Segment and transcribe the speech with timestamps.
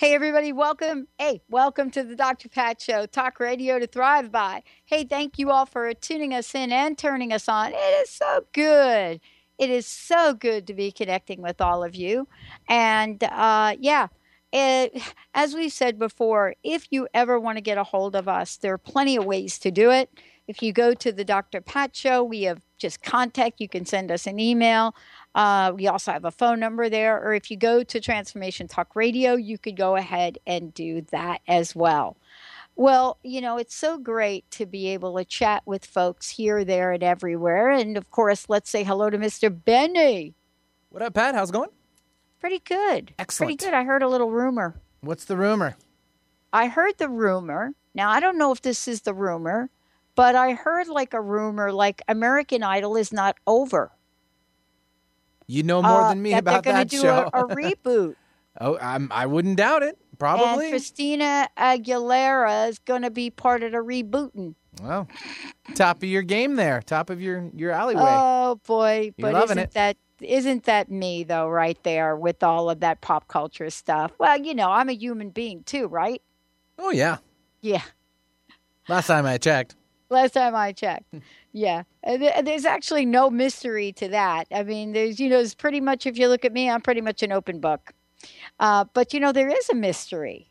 [0.00, 1.08] Hey, everybody, welcome.
[1.18, 2.48] Hey, welcome to the Dr.
[2.48, 4.62] Pat Show, talk radio to thrive by.
[4.86, 7.72] Hey, thank you all for tuning us in and turning us on.
[7.74, 9.20] It is so good.
[9.58, 12.28] It is so good to be connecting with all of you.
[12.66, 14.06] And uh, yeah,
[14.54, 15.02] it,
[15.34, 18.72] as we said before, if you ever want to get a hold of us, there
[18.72, 20.08] are plenty of ways to do it.
[20.48, 21.60] If you go to the Dr.
[21.60, 23.60] Pat Show, we have just contact.
[23.60, 24.94] You can send us an email.
[25.34, 27.22] Uh, we also have a phone number there.
[27.22, 31.40] Or if you go to Transformation Talk Radio, you could go ahead and do that
[31.46, 32.16] as well.
[32.76, 36.92] Well, you know, it's so great to be able to chat with folks here, there,
[36.92, 37.70] and everywhere.
[37.70, 39.54] And of course, let's say hello to Mr.
[39.64, 40.34] Benny.
[40.88, 41.34] What up, Pat?
[41.34, 41.70] How's it going?
[42.40, 43.12] Pretty good.
[43.18, 43.58] Excellent.
[43.58, 43.74] Pretty good.
[43.76, 44.80] I heard a little rumor.
[45.02, 45.76] What's the rumor?
[46.52, 47.74] I heard the rumor.
[47.94, 49.68] Now, I don't know if this is the rumor,
[50.14, 53.92] but I heard like a rumor like American Idol is not over.
[55.50, 57.28] You know more Uh, than me that about they're that do show.
[57.32, 58.14] A, a reboot.
[58.60, 59.98] oh, I'm, I wouldn't doubt it.
[60.18, 60.66] Probably.
[60.66, 60.72] And.
[60.72, 64.54] Christina Aguilera is going to be part of the rebooting.
[64.82, 65.08] well,
[65.74, 66.82] top of your game there.
[66.82, 68.02] Top of your your alleyway.
[68.04, 69.70] Oh boy, You're but loving isn't it.
[69.72, 74.12] that isn't that me though right there with all of that pop culture stuff?
[74.18, 76.22] Well, you know, I'm a human being too, right?
[76.78, 77.18] oh yeah.
[77.62, 77.82] Yeah.
[78.88, 79.74] Last time I checked.
[80.10, 81.14] Last time I checked.
[81.52, 81.84] Yeah.
[82.04, 84.48] There's actually no mystery to that.
[84.52, 87.00] I mean, there's, you know, it's pretty much, if you look at me, I'm pretty
[87.00, 87.92] much an open book.
[88.58, 90.50] Uh, but, you know, there is a mystery.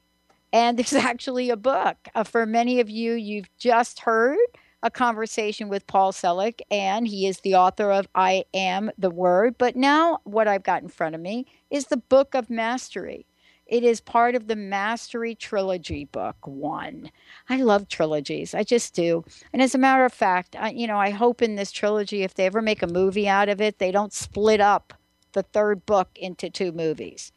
[0.53, 1.97] And there's actually a book.
[2.15, 4.37] Uh, for many of you, you've just heard
[4.81, 9.57] a conversation with Paul Selig, and he is the author of I Am the Word.
[9.57, 13.25] But now, what I've got in front of me is the Book of Mastery.
[13.69, 17.11] It is part of the Mastery Trilogy, Book One.
[17.49, 18.55] I love trilogies.
[18.55, 19.23] I just do.
[19.53, 22.33] And as a matter of fact, I, you know, I hope in this trilogy, if
[22.33, 24.95] they ever make a movie out of it, they don't split up
[25.33, 27.31] the third book into two movies.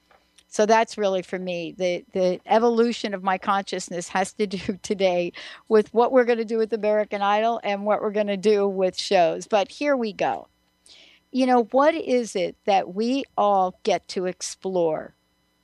[0.48, 1.74] So that's really for me.
[1.76, 5.34] The the evolution of my consciousness has to do today
[5.68, 8.66] with what we're going to do with American Idol and what we're going to do
[8.66, 9.46] with shows.
[9.46, 10.48] But here we go.
[11.30, 15.14] You know, what is it that we all get to explore?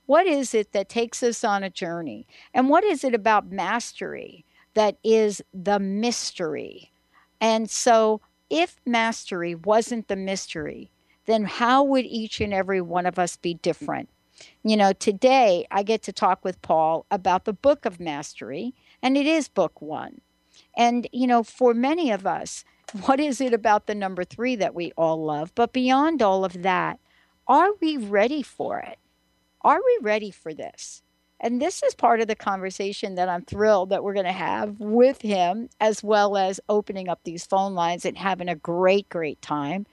[0.09, 2.25] What is it that takes us on a journey?
[2.51, 4.43] And what is it about mastery
[4.73, 6.91] that is the mystery?
[7.39, 10.89] And so, if mastery wasn't the mystery,
[11.27, 14.09] then how would each and every one of us be different?
[14.63, 19.15] You know, today I get to talk with Paul about the book of mastery, and
[19.15, 20.21] it is book one.
[20.75, 22.65] And, you know, for many of us,
[23.05, 25.53] what is it about the number three that we all love?
[25.53, 26.97] But beyond all of that,
[27.47, 28.97] are we ready for it?
[29.61, 31.01] Are we ready for this?
[31.41, 34.79] And this is part of the conversation that I'm thrilled that we're going to have
[34.79, 39.41] with him, as well as opening up these phone lines and having a great, great
[39.41, 39.85] time.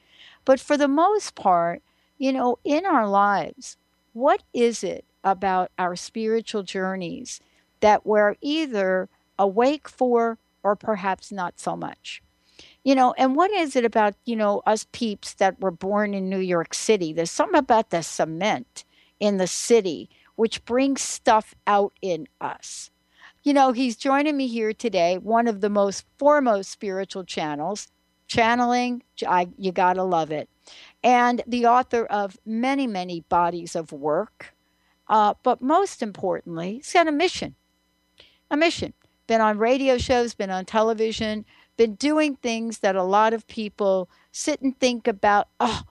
[0.44, 1.82] But for the most part,
[2.18, 3.76] you know, in our lives,
[4.12, 7.40] what is it about our spiritual journeys
[7.80, 12.22] that we're either awake for or perhaps not so much?
[12.82, 16.30] You know, and what is it about, you know, us peeps that were born in
[16.30, 17.12] New York City?
[17.12, 18.84] There's something about the cement
[19.20, 22.90] in the city which brings stuff out in us.
[23.42, 27.88] You know, he's joining me here today, one of the most foremost spiritual channels,
[28.28, 30.48] channeling, I, you gotta love it,
[31.02, 34.54] and the author of many, many bodies of work.
[35.08, 37.54] Uh, but most importantly, he's got a mission.
[38.50, 38.92] A mission.
[39.28, 41.44] Been on radio shows, been on television,
[41.76, 45.48] been doing things that a lot of people sit and think about.
[45.60, 45.82] Oh,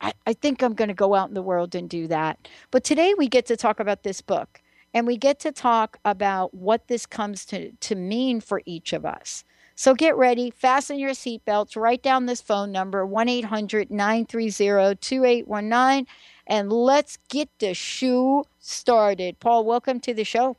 [0.00, 2.48] I, I think I'm going to go out in the world and do that.
[2.70, 4.60] But today we get to talk about this book
[4.92, 9.04] and we get to talk about what this comes to, to mean for each of
[9.04, 9.44] us.
[9.74, 16.06] So get ready, fasten your seatbelts, write down this phone number 1 800 930 2819,
[16.46, 19.40] and let's get the shoe started.
[19.40, 20.58] Paul, welcome to the show.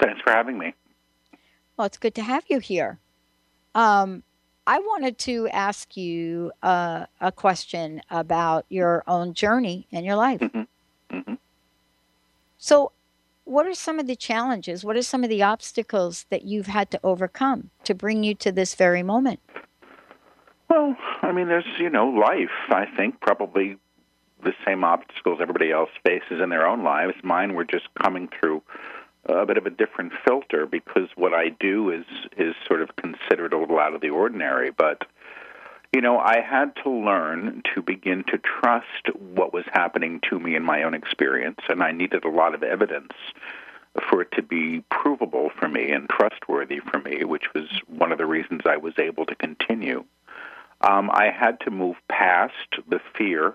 [0.00, 0.72] Thanks for having me.
[1.76, 2.98] Well, it's good to have you here.
[3.74, 4.22] Um,
[4.66, 10.40] I wanted to ask you uh, a question about your own journey in your life.
[10.40, 11.16] Mm-hmm.
[11.16, 11.34] Mm-hmm.
[12.58, 12.92] So,
[13.44, 14.84] what are some of the challenges?
[14.84, 18.52] What are some of the obstacles that you've had to overcome to bring you to
[18.52, 19.40] this very moment?
[20.70, 23.76] Well, I mean, there's, you know, life, I think, probably
[24.44, 27.14] the same obstacles everybody else faces in their own lives.
[27.22, 28.62] Mine were just coming through
[29.26, 32.04] a bit of a different filter because what I do is
[32.36, 35.06] is sort of considered a little out of the ordinary, but
[35.92, 40.56] you know, I had to learn to begin to trust what was happening to me
[40.56, 43.12] in my own experience, and I needed a lot of evidence
[44.08, 48.16] for it to be provable for me and trustworthy for me, which was one of
[48.16, 50.04] the reasons I was able to continue.
[50.80, 52.54] Um, I had to move past
[52.88, 53.54] the fear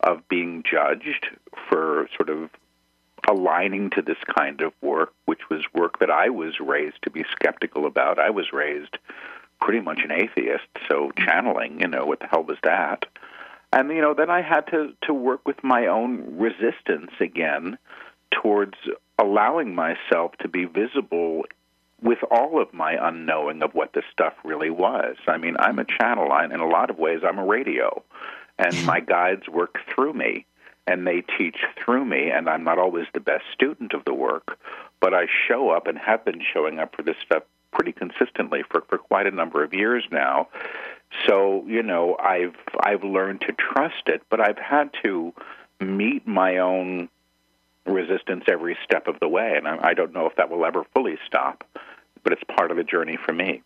[0.00, 1.28] of being judged
[1.68, 2.50] for sort of
[3.28, 7.24] aligning to this kind of work, which was work that I was raised to be
[7.32, 8.18] skeptical about.
[8.18, 8.98] I was raised
[9.60, 13.06] pretty much an atheist, so channeling, you know, what the hell was that?
[13.72, 17.76] And you know, then I had to to work with my own resistance again
[18.30, 18.74] towards
[19.18, 21.44] allowing myself to be visible
[22.00, 25.16] with all of my unknowing of what this stuff really was.
[25.26, 26.30] I mean, I'm a channel.
[26.30, 28.02] I, in a lot of ways, I'm a radio,
[28.58, 30.46] and my guides work through me,
[30.88, 32.30] and they teach through me.
[32.30, 34.58] And I'm not always the best student of the work,
[35.00, 37.42] but I show up and have been showing up for this stuff
[37.72, 40.48] pretty consistently for, for quite a number of years now.
[41.26, 45.32] So, you know, I've I've learned to trust it, but I've had to
[45.80, 47.08] meet my own
[47.86, 50.84] resistance every step of the way, and I, I don't know if that will ever
[50.94, 51.64] fully stop,
[52.22, 53.62] but it's part of the journey for me.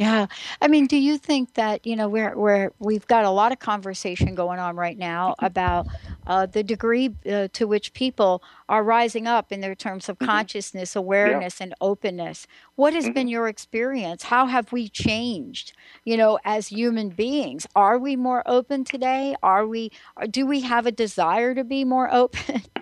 [0.00, 0.28] Yeah,
[0.62, 3.58] I mean, do you think that you know we're we're we've got a lot of
[3.58, 5.88] conversation going on right now about
[6.26, 10.26] uh, the degree uh, to which people are rising up in their terms of Mm-hmm.
[10.26, 12.46] consciousness, awareness, and openness.
[12.76, 13.10] What has Mm-hmm.
[13.10, 14.22] been your experience?
[14.24, 15.74] How have we changed?
[16.06, 19.36] You know, as human beings, are we more open today?
[19.42, 19.92] Are we?
[20.30, 22.62] Do we have a desire to be more open?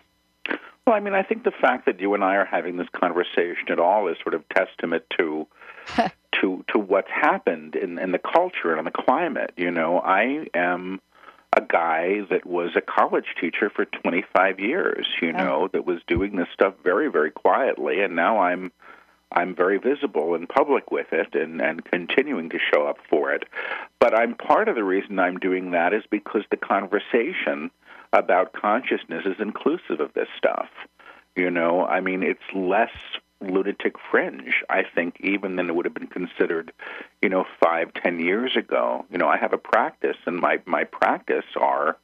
[0.87, 3.67] Well, I mean, I think the fact that you and I are having this conversation
[3.71, 5.47] at all is sort of testament to
[6.41, 9.53] to to what's happened in in the culture and the climate.
[9.57, 11.01] You know, I am
[11.57, 15.07] a guy that was a college teacher for 25 years.
[15.23, 18.73] You know, that was doing this stuff very very quietly, and now I'm
[19.33, 23.45] I'm very visible in public with it and, and continuing to show up for it.
[24.01, 27.71] But I'm part of the reason I'm doing that is because the conversation
[28.13, 30.69] about consciousness is inclusive of this stuff.
[31.37, 32.91] You know, I mean, it's less
[33.41, 36.73] lunatic fringe, I think, even than it would have been considered,
[37.23, 39.05] you know, five, ten years ago.
[39.11, 41.97] You know, I have a practice, and my my practice are,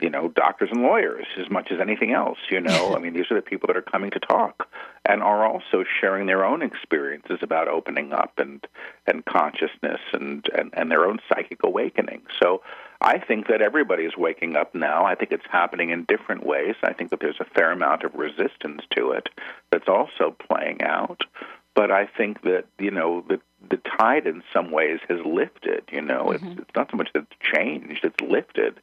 [0.00, 2.38] you know, doctors and lawyers as much as anything else.
[2.50, 4.68] You know, I mean, these are the people that are coming to talk
[5.04, 8.64] and are also sharing their own experiences about opening up and
[9.06, 12.22] and consciousness and and, and their own psychic awakening.
[12.40, 12.62] So.
[13.00, 15.04] I think that everybody is waking up now.
[15.04, 16.74] I think it's happening in different ways.
[16.82, 19.28] I think that there's a fair amount of resistance to it
[19.70, 21.22] that's also playing out.
[21.74, 23.40] But I think that you know the
[23.70, 25.84] the tide in some ways has lifted.
[25.92, 28.80] You know, it's it's not so much that it's changed; it's lifted.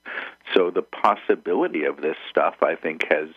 [0.54, 3.28] So the possibility of this stuff, I think, has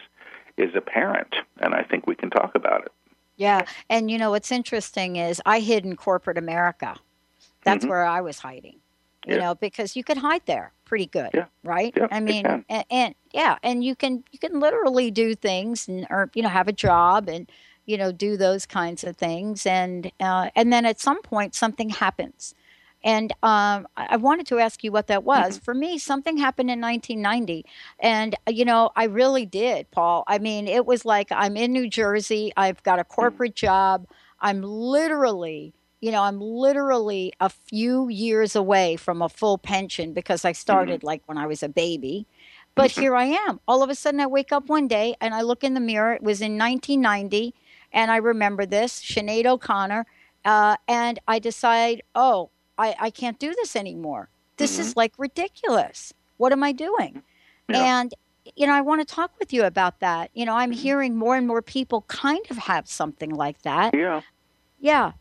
[0.57, 2.93] is apparent, and I think we can talk about it.
[3.37, 6.97] Yeah, and you know what's interesting is I hid in corporate America.
[7.65, 7.89] That's Mhm.
[7.89, 8.77] where I was hiding.
[9.27, 11.47] You know, because you could hide there pretty good, Yeah.
[11.65, 11.95] right?
[11.97, 16.07] Yeah, I mean, and, and yeah, and you can you can literally do things and
[16.11, 17.51] or you know have a job and
[17.87, 21.91] you know do those kinds of things and uh, and then at some point something
[21.91, 22.55] happens.
[23.05, 25.55] And um, I wanted to ask you what that was.
[25.55, 25.65] Mm-hmm.
[25.65, 27.65] For me, something happened in 1990,
[28.01, 30.25] and uh, you know, I really did, Paul.
[30.27, 32.53] I mean, it was like I'm in New Jersey.
[32.57, 33.09] I've got a Mm.
[33.09, 34.07] corporate job.
[34.41, 40.45] I'm literally, you know, I'm literally a few years away from a full pension because
[40.45, 40.57] I mm-hmm.
[40.57, 42.27] started like when I was a baby.
[42.75, 43.01] But mm-hmm.
[43.01, 43.61] here I am.
[43.67, 46.13] All of a sudden, I wake up one day and I look in the mirror.
[46.15, 47.55] It was in 1990,
[47.93, 50.07] and I remember this Sinead O'Connor,
[50.45, 54.29] uh, and I decide, oh, I, I can't do this anymore.
[54.57, 54.99] This is mm-hmm.
[55.01, 56.15] like ridiculous.
[56.37, 57.23] What am I doing?
[57.69, 58.01] Yeah.
[58.01, 58.15] And
[58.57, 60.31] you know, I want to talk with you about that.
[60.35, 63.95] You know, I'm hearing more and more people kind of have something like that.
[63.95, 64.23] Yeah.
[64.81, 65.13] Yeah,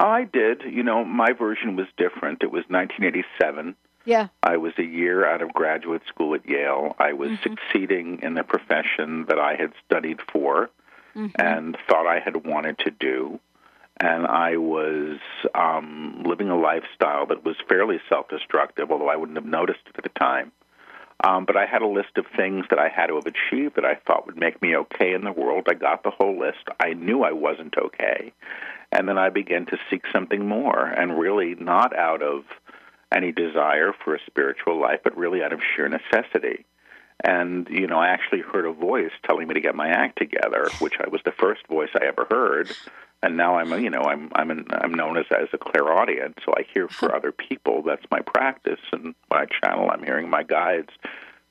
[0.00, 0.62] I did.
[0.62, 2.42] You know, my version was different.
[2.42, 3.76] It was 1987.
[4.06, 6.96] yeah, I was a year out of graduate school at Yale.
[6.98, 10.70] I was succeeding in the profession that I had studied for
[11.36, 13.38] and thought I had wanted to do.
[13.98, 15.18] And I was
[15.54, 19.96] um, living a lifestyle that was fairly self destructive, although I wouldn't have noticed it
[19.98, 20.52] at the time.
[21.22, 23.84] Um, but I had a list of things that I had to have achieved that
[23.84, 25.66] I thought would make me okay in the world.
[25.68, 26.64] I got the whole list.
[26.80, 28.32] I knew I wasn't okay.
[28.92, 32.44] And then I began to seek something more, and really not out of
[33.12, 36.64] any desire for a spiritual life, but really out of sheer necessity.
[37.22, 40.68] And you know, I actually heard a voice telling me to get my act together,
[40.78, 42.72] which I was the first voice I ever heard.
[43.22, 46.54] And now I'm, you know, I'm I'm an, I'm known as as a clairaudient, so
[46.56, 47.82] I hear for other people.
[47.82, 49.90] That's my practice, and my channel.
[49.90, 50.88] I'm hearing my guides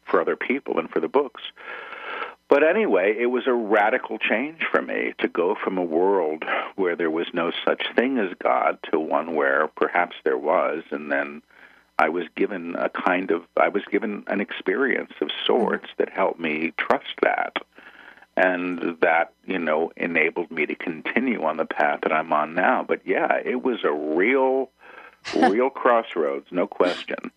[0.06, 1.44] for other people and for the books.
[2.50, 6.44] But anyway, it was a radical change for me to go from a world
[6.76, 11.12] where there was no such thing as God to one where perhaps there was, and
[11.12, 11.44] then
[12.00, 16.40] I was given a kind of I was given an experience of sorts that helped
[16.40, 17.58] me trust that.
[18.36, 22.86] And that, you know, enabled me to continue on the path that I'm on now.
[22.88, 24.72] But yeah, it was a real
[25.36, 27.32] real crossroads, no question.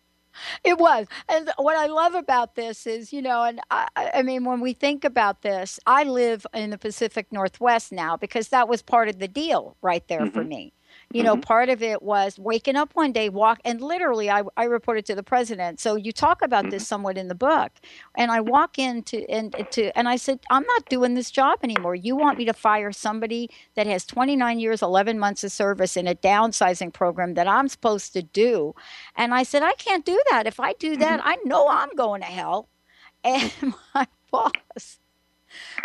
[0.65, 1.07] It was.
[1.29, 4.73] And what I love about this is, you know, and I, I, mean, when we
[4.73, 9.19] think about this, I live in the Pacific Northwest now because that was part of
[9.19, 10.31] the deal right there mm-hmm.
[10.31, 10.73] for me.
[11.13, 11.41] You know, mm-hmm.
[11.43, 15.15] part of it was waking up one day, walk, and literally, I, I reported to
[15.15, 15.81] the president.
[15.81, 16.71] So you talk about mm-hmm.
[16.71, 17.73] this somewhat in the book,
[18.17, 21.95] and I walk into and to and I said, I'm not doing this job anymore.
[21.95, 26.07] You want me to fire somebody that has 29 years, 11 months of service in
[26.07, 28.75] a downsizing program that I'm supposed to do?
[29.17, 30.47] And I said, I can't do that.
[30.47, 31.29] If I do that, mm-hmm.
[31.29, 32.69] I know I'm going to hell.
[33.25, 33.53] And
[33.95, 34.99] my boss,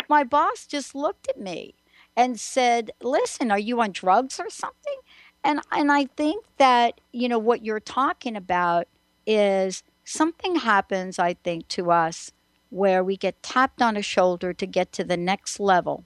[0.08, 1.76] my boss just looked at me
[2.16, 4.98] and said, "Listen, are you on drugs or something?"
[5.44, 8.88] And and I think that, you know, what you're talking about
[9.26, 12.32] is something happens, I think, to us
[12.70, 16.04] where we get tapped on a shoulder to get to the next level,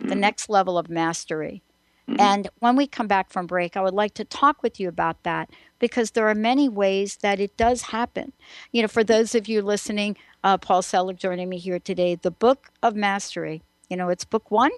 [0.00, 0.08] mm-hmm.
[0.08, 1.62] the next level of mastery.
[2.08, 2.20] Mm-hmm.
[2.20, 5.22] And when we come back from break, I would like to talk with you about
[5.24, 8.32] that because there are many ways that it does happen.
[8.72, 12.30] You know, for those of you listening, uh, Paul Selig joining me here today, the
[12.30, 13.62] Book of Mastery.
[13.90, 14.70] You know, it's book one,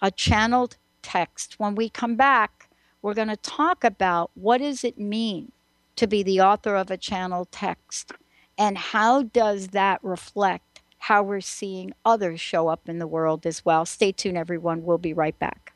[0.00, 1.58] a channeled text.
[1.58, 2.65] When we come back,
[3.06, 5.52] we're going to talk about what does it mean
[5.94, 8.10] to be the author of a channel text
[8.58, 13.64] and how does that reflect how we're seeing others show up in the world as
[13.64, 13.86] well.
[13.86, 14.84] Stay tuned, everyone.
[14.84, 15.72] We'll be right back.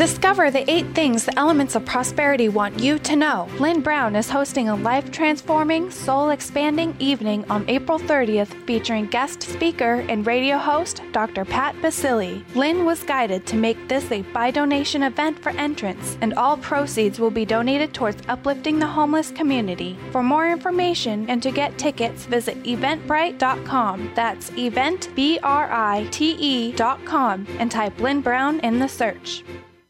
[0.00, 3.46] Discover the eight things the elements of prosperity want you to know.
[3.58, 9.42] Lynn Brown is hosting a life transforming, soul expanding evening on April 30th featuring guest
[9.42, 11.44] speaker and radio host Dr.
[11.44, 12.42] Pat Baccili.
[12.54, 17.20] Lynn was guided to make this a by donation event for entrance, and all proceeds
[17.20, 19.98] will be donated towards uplifting the homeless community.
[20.12, 24.12] For more information and to get tickets, visit eventbrite.com.
[24.14, 29.44] That's event, B R I T E.com, and type Lynn Brown in the search.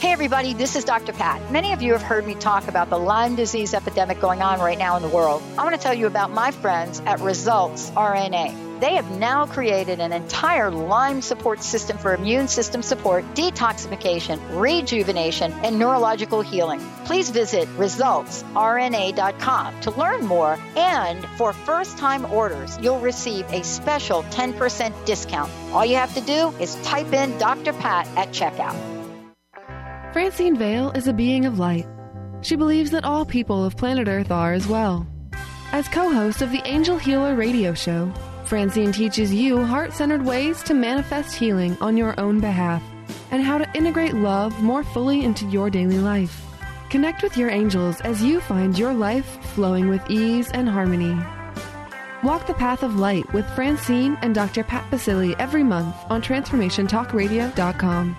[0.00, 1.12] Hey, everybody, this is Dr.
[1.12, 1.52] Pat.
[1.52, 4.78] Many of you have heard me talk about the Lyme disease epidemic going on right
[4.78, 5.42] now in the world.
[5.58, 8.80] I want to tell you about my friends at Results RNA.
[8.80, 15.52] They have now created an entire Lyme support system for immune system support, detoxification, rejuvenation,
[15.62, 16.80] and neurological healing.
[17.04, 20.58] Please visit resultsrna.com to learn more.
[20.76, 25.52] And for first time orders, you'll receive a special 10% discount.
[25.74, 27.74] All you have to do is type in Dr.
[27.74, 28.99] Pat at checkout.
[30.12, 31.86] Francine Vale is a being of light.
[32.40, 35.06] She believes that all people of planet Earth are as well.
[35.70, 38.12] As co host of the Angel Healer radio show,
[38.44, 42.82] Francine teaches you heart centered ways to manifest healing on your own behalf
[43.30, 46.42] and how to integrate love more fully into your daily life.
[46.88, 51.16] Connect with your angels as you find your life flowing with ease and harmony.
[52.24, 54.64] Walk the path of light with Francine and Dr.
[54.64, 58.16] Pat Baccili every month on TransformationTalkRadio.com.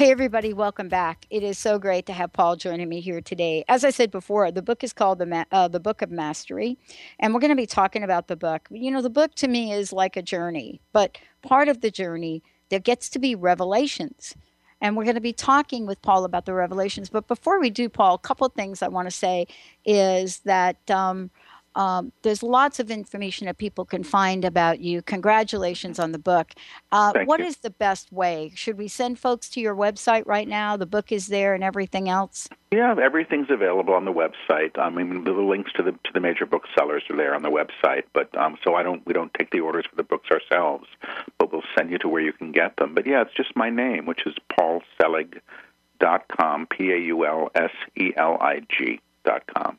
[0.00, 1.26] Hey, everybody, welcome back.
[1.28, 3.66] It is so great to have Paul joining me here today.
[3.68, 6.78] As I said before, the book is called the, Ma- uh, the Book of Mastery,
[7.18, 8.66] and we're going to be talking about the book.
[8.70, 12.42] You know, the book to me is like a journey, but part of the journey,
[12.70, 14.34] there gets to be revelations.
[14.80, 17.10] And we're going to be talking with Paul about the revelations.
[17.10, 19.48] But before we do, Paul, a couple of things I want to say
[19.84, 21.30] is that um,
[21.74, 25.02] um, there's lots of information that people can find about you.
[25.02, 26.52] Congratulations on the book.
[26.90, 27.46] Uh, what you.
[27.46, 28.52] is the best way?
[28.54, 30.76] Should we send folks to your website right now?
[30.76, 32.48] The book is there and everything else.
[32.72, 34.78] Yeah, everything's available on the website.
[34.78, 38.04] I mean, the links to the to the major booksellers are there on the website.
[38.12, 40.86] But um, so I don't we don't take the orders for the books ourselves,
[41.38, 42.94] but we'll send you to where you can get them.
[42.94, 48.12] But yeah, it's just my name, which is paulselig.com, p a u l s e
[48.16, 49.78] l i g dot com.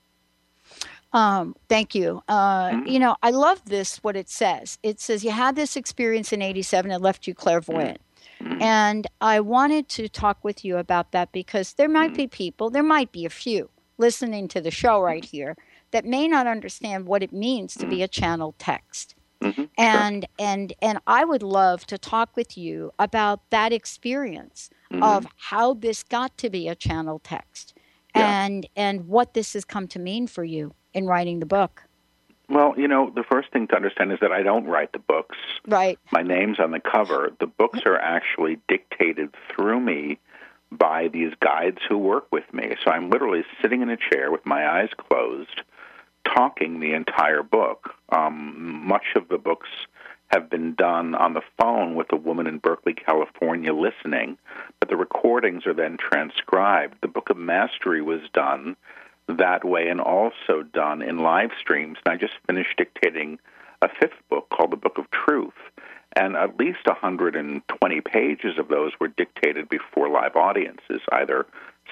[1.14, 2.22] Um, thank you.
[2.28, 2.88] Uh, Mm-hmm.
[2.88, 4.78] You know, I love this, what it says.
[4.84, 8.00] It says you had this experience in 87 that left you clairvoyant.
[8.42, 8.62] Mm-hmm.
[8.62, 12.18] And I wanted to talk with you about that because there might Mm-hmm.
[12.18, 15.56] be people, there might be a few listening to the show right here
[15.92, 19.16] that may not understand what it means to be a channel text.
[19.42, 25.04] Mhm, And and and I would love to talk with you about that experience Mm-hmm.
[25.04, 27.74] of how this got to be a channel text
[28.16, 28.44] Yeah.
[28.44, 31.84] and and what this has come to mean for you in writing the book.
[32.50, 35.38] Well, you know, the first thing to understand is that I don't write the books.
[35.66, 35.98] Right.
[36.12, 37.32] My name's on the cover.
[37.40, 40.20] The books are actually dictated through me
[40.70, 42.76] by these guides who work with me.
[42.84, 45.62] So I'm literally sitting in a chair with my eyes closed,
[46.26, 47.94] talking the entire book.
[48.10, 49.70] Um, much of the books
[50.28, 54.38] have been done on the phone with a woman in Berkeley, California, listening,
[54.80, 56.96] but the recordings are then transcribed.
[57.02, 58.78] The Book of Mastery was done
[59.28, 61.98] that way and also done in live streams.
[62.06, 63.40] And I just finished dictating
[63.82, 65.54] a fifth book called The Book of Truth.
[66.14, 71.46] And at least 120 pages of those were dictated before live audiences, either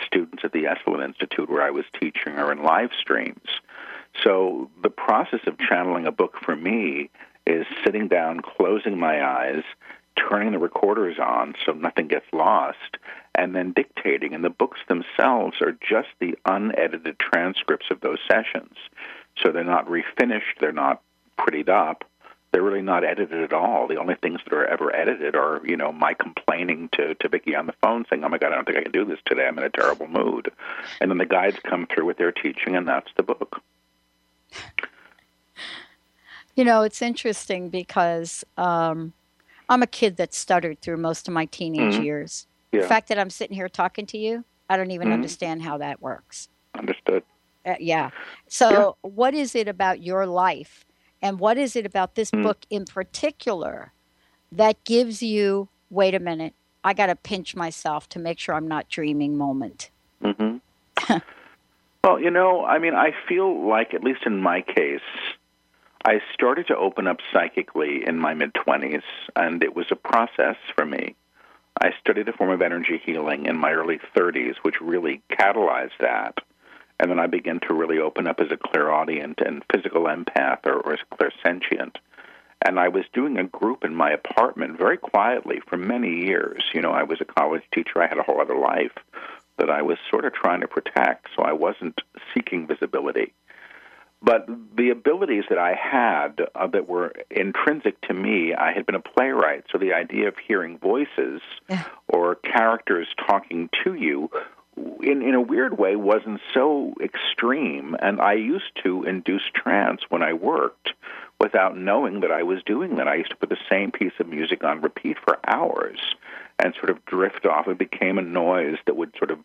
[0.05, 3.47] students at the Esalen Institute where I was teaching or in live streams.
[4.23, 7.09] So the process of channeling a book for me
[7.47, 9.63] is sitting down, closing my eyes,
[10.29, 12.97] turning the recorders on so nothing gets lost,
[13.35, 14.33] and then dictating.
[14.33, 18.75] And the books themselves are just the unedited transcripts of those sessions.
[19.41, 21.01] So they're not refinished, they're not
[21.37, 22.03] prettied up.
[22.51, 23.87] They're really not edited at all.
[23.87, 27.55] The only things that are ever edited are, you know, my complaining to, to Vicki
[27.55, 29.45] on the phone saying, Oh my God, I don't think I can do this today.
[29.45, 30.51] I'm in a terrible mood.
[30.99, 33.61] And then the guides come through with their teaching, and that's the book.
[36.55, 39.13] You know, it's interesting because um,
[39.69, 42.03] I'm a kid that stuttered through most of my teenage Mhm.
[42.03, 42.47] years.
[42.71, 42.81] Yeah.
[42.81, 45.13] The fact that I'm sitting here talking to you, I don't even Mhm.
[45.13, 46.49] understand how that works.
[46.75, 47.23] Understood.
[47.65, 48.09] Uh, yeah.
[48.47, 50.85] So, what is it about your life
[51.21, 52.43] and what is it about this Mm.
[52.43, 53.93] book in particular
[54.51, 58.67] that gives you, wait a minute, I got to pinch myself to make sure I'm
[58.67, 59.91] not dreaming moment?
[60.23, 60.57] Mm-hmm.
[62.03, 65.01] well, you know, I mean, I feel like, at least in my case,
[66.09, 69.03] I started to open up psychically in my mid 20s,
[69.35, 71.15] and it was a process for me.
[71.79, 76.39] I studied a form of energy healing in my early 30s, which really catalyzed that.
[76.99, 80.79] And then I began to really open up as a clairaudient and physical empath or,
[80.79, 81.97] or as clairsentient.
[82.65, 86.63] And I was doing a group in my apartment very quietly for many years.
[86.73, 88.97] You know, I was a college teacher, I had a whole other life
[89.59, 92.01] that I was sort of trying to protect, so I wasn't
[92.33, 93.31] seeking visibility.
[94.21, 98.95] But the abilities that I had uh, that were intrinsic to me, I had been
[98.95, 101.83] a playwright, so the idea of hearing voices Yeah.
[102.07, 104.29] or characters talking to you
[105.01, 110.23] in in a weird way wasn't so extreme and I used to induce trance when
[110.23, 110.91] I worked
[111.39, 113.07] without knowing that I was doing that.
[113.07, 115.99] I used to put the same piece of music on repeat for hours
[116.59, 117.67] and sort of drift off.
[117.67, 119.39] It became a noise that would sort of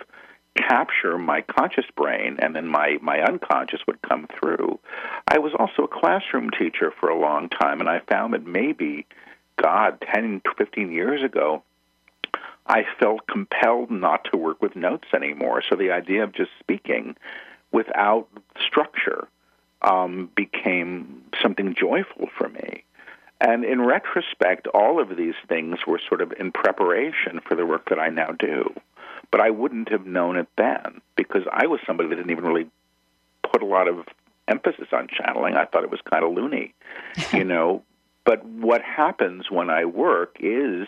[0.57, 4.79] capture my conscious brain and then my, my unconscious would come through.
[5.29, 9.07] I was also a classroom teacher for a long time and I found that maybe,
[9.61, 11.63] God, 10, 15 years ago,
[12.67, 15.63] I felt compelled not to work with notes anymore.
[15.69, 17.17] So the idea of just speaking
[17.73, 19.29] without structure
[19.83, 22.85] um, became something joyful for me.
[23.41, 27.91] And in retrospect, all of these things were sort of in preparation for the work
[27.91, 28.73] that I now do.
[29.31, 32.69] But I wouldn't have known it then because I was somebody that didn't even really
[33.43, 34.07] put a lot of
[34.49, 35.55] emphasis on channeling.
[35.55, 36.75] I thought it was kind of loony,
[37.33, 37.83] you know.
[38.25, 40.87] But what happens when I work is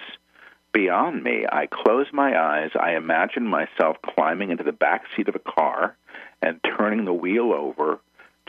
[0.76, 1.46] beyond me.
[1.50, 2.70] I close my eyes.
[2.78, 5.96] I imagine myself climbing into the back seat of a car
[6.42, 7.98] and turning the wheel over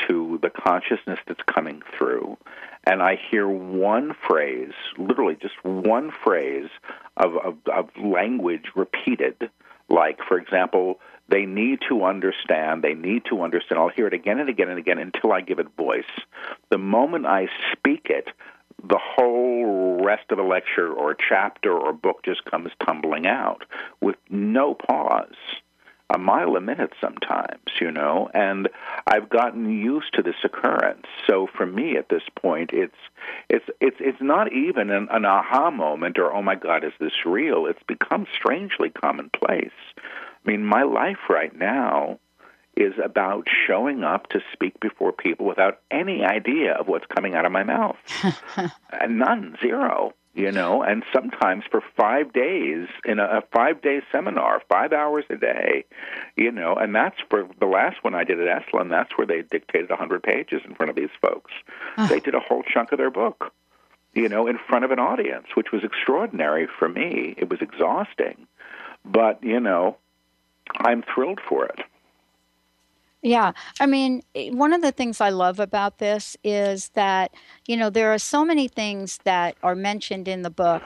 [0.10, 2.38] to the consciousness that's coming through.
[2.84, 6.68] And I hear one phrase, literally just one phrase
[7.16, 9.50] of, of, of language repeated.
[9.90, 13.80] Like, for example, they need to understand, they need to understand.
[13.80, 16.04] I'll hear it again and again and again until I give it voice.
[16.70, 18.30] The moment I speak it,
[18.84, 23.64] the whole rest of a lecture or a chapter or book just comes tumbling out
[24.02, 25.36] with no pause
[26.10, 28.70] a mile a minute sometimes, you know, and
[29.06, 31.06] I've gotten used to this occurrence.
[31.28, 32.96] So for me at this point, it's
[33.50, 37.26] it's it's it's not even an, an aha moment or oh my God, is this
[37.26, 37.66] real?
[37.66, 39.72] It's become strangely commonplace.
[39.98, 42.20] I mean, my life right now
[42.78, 47.46] is about showing up to speak before people without any idea of what's coming out
[47.46, 47.98] of my mouth.
[48.92, 54.02] and none, zero you know, and sometimes for five days in a, a five day
[54.12, 55.84] seminar, five hours a day,
[56.36, 59.42] you know, and that's for the last one I did at Esalen, that's where they
[59.42, 61.52] dictated a 100 pages in front of these folks.
[61.98, 62.08] Uh.
[62.08, 63.52] They did a whole chunk of their book,
[64.14, 67.34] you know, in front of an audience, which was extraordinary for me.
[67.36, 68.46] It was exhausting,
[69.04, 69.98] but, you know,
[70.78, 71.80] I'm thrilled for it.
[73.28, 73.52] Yeah.
[73.82, 77.34] I mean, eh, one of the things I love about this is that,
[77.68, 80.82] you know, there are so many things that are mentioned in the book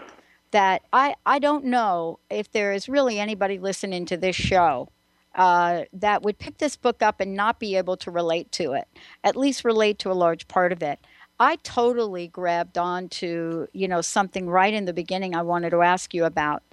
[0.50, 4.90] that I, I don't know if there is really anybody listening to this show
[5.36, 8.88] uh, that would pick this book up and not be able to relate to it,
[9.24, 11.00] at least relate to a large part of it.
[11.40, 15.84] I totally grabbed on to, you know, something right in the beginning I wanted to
[15.84, 16.64] ask you about.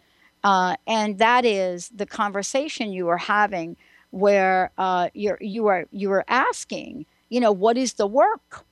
[0.42, 3.76] Uh, and that is the conversation you were having
[4.10, 8.64] where uh, you're you are you are asking, you know, what is the work?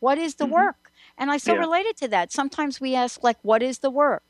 [0.00, 0.54] What is the mm-hmm.
[0.54, 0.92] work?
[1.18, 1.60] And I so yeah.
[1.60, 2.32] related to that.
[2.32, 4.22] Sometimes we ask like, what is the work?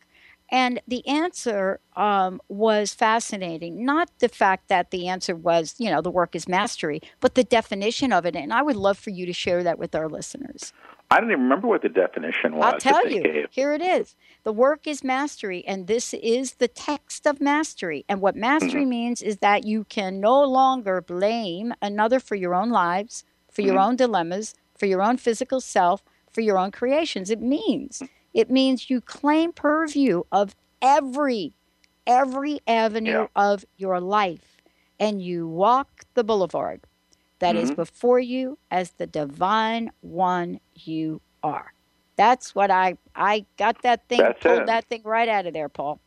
[0.51, 3.87] And the answer um, was fascinating.
[3.87, 7.44] Not the fact that the answer was, you know, the work is mastery, but the
[7.44, 8.37] definition of it.
[8.37, 10.75] And I would love for you to share that with our listeners.
[11.12, 12.72] I don't even remember what the definition was.
[12.72, 13.22] I'll tell you.
[13.22, 13.48] Gave.
[13.51, 14.16] Here it is.
[14.44, 18.07] The work is mastery, and this is the text of mastery.
[18.09, 18.88] And what mastery mm-hmm.
[18.88, 23.72] means is that you can no longer blame another for your own lives, for mm-hmm.
[23.72, 27.29] your own dilemmas, for your own physical self, for your own creations.
[27.29, 31.53] It means it means you claim purview of every
[32.07, 33.27] every avenue yeah.
[33.37, 34.62] of your life,
[34.98, 36.81] and you walk the boulevard
[37.42, 37.64] that mm-hmm.
[37.64, 41.72] is before you as the divine one you are.
[42.14, 44.66] That's what I I got that thing that's pulled it.
[44.66, 46.00] that thing right out of there, Paul.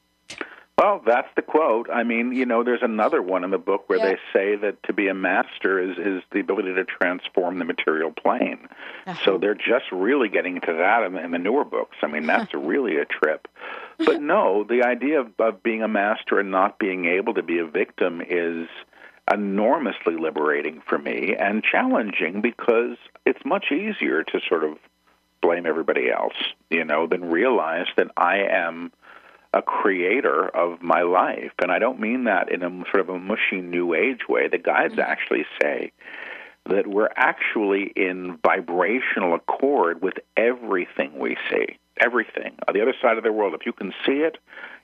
[0.77, 1.89] Well, that's the quote.
[1.89, 4.09] I mean, you know, there's another one in the book where yeah.
[4.09, 8.11] they say that to be a master is is the ability to transform the material
[8.11, 8.69] plane.
[9.05, 9.25] Uh-huh.
[9.25, 11.97] So they're just really getting to that in, in the newer books.
[12.01, 13.49] I mean, that's really a trip.
[13.97, 17.59] But no, the idea of, of being a master and not being able to be
[17.59, 18.67] a victim is
[19.31, 24.77] enormously liberating for me and challenging because it's much easier to sort of
[25.41, 26.35] blame everybody else,
[26.69, 28.91] you know, than realize that I am
[29.53, 31.53] a creator of my life.
[31.61, 34.47] And I don't mean that in a sort of a mushy new age way.
[34.47, 35.01] The guides mm-hmm.
[35.01, 35.91] actually say
[36.67, 41.77] that we're actually in vibrational accord with everything we see.
[41.97, 42.55] Everything.
[42.67, 44.38] On the other side of the world, if you can see it,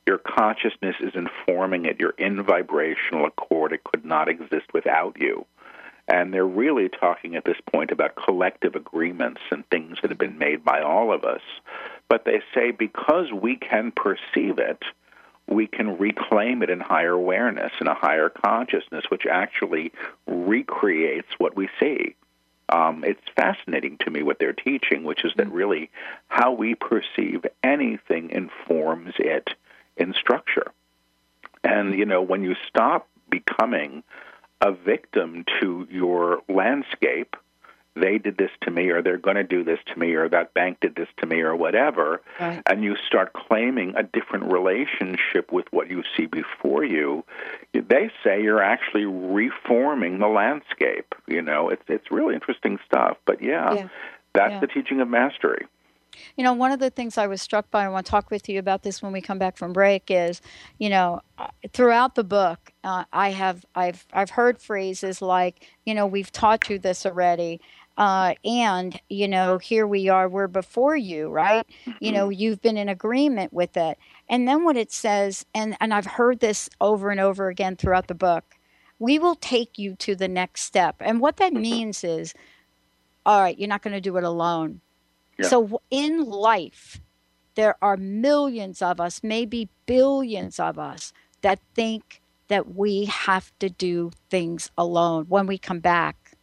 [0.05, 1.99] your consciousness is informing it.
[1.99, 3.73] You're in vibrational accord.
[3.73, 5.45] It could not exist without you.
[6.07, 10.37] And they're really talking at this point about collective agreements and things that have been
[10.37, 11.41] made by all of us.
[12.09, 14.83] But they say because we can perceive it,
[15.47, 19.91] we can reclaim it in higher awareness and a higher consciousness, which actually
[20.25, 22.15] recreates what we see.
[22.69, 25.53] Um, it's fascinating to me what they're teaching, which is that mm.
[25.53, 25.89] really
[26.29, 29.49] how we perceive anything informs it
[29.97, 30.71] in structure.
[31.63, 34.03] And, you know, when you stop becoming
[34.61, 37.35] a victim to your landscape,
[37.95, 40.53] they did this to me, or they're going to do this to me, or that
[40.53, 42.61] bank did this to me, or whatever, right.
[42.65, 47.25] and you start claiming a different relationship with what you see before you,
[47.73, 51.13] they say you're actually reforming the landscape.
[51.27, 53.17] You know, it's it's really interesting stuff.
[53.25, 53.87] But yeah, yeah.
[54.33, 54.59] that's yeah.
[54.61, 55.67] the teaching of mastery.
[56.37, 58.49] You know, one of the things I was struck by, I want to talk with
[58.49, 60.41] you about this when we come back from break, is,
[60.77, 65.93] you know, uh, throughout the book, uh, I have I've I've heard phrases like, you
[65.93, 67.59] know, we've taught you this already,
[67.97, 71.65] Uh, and, you know, here we are, we're before you, right?
[71.99, 73.97] You know, you've been in agreement with it.
[74.27, 78.07] And then what it says, and, and I've heard this over and over again throughout
[78.07, 78.43] the book
[78.99, 80.95] we will take you to the next step.
[80.99, 82.35] And what that means is,
[83.25, 84.79] all right, you're not going to do it alone.
[85.49, 87.01] So in life,
[87.55, 93.69] there are millions of us, maybe billions of us, that think that we have to
[93.69, 96.33] do things alone when we come back.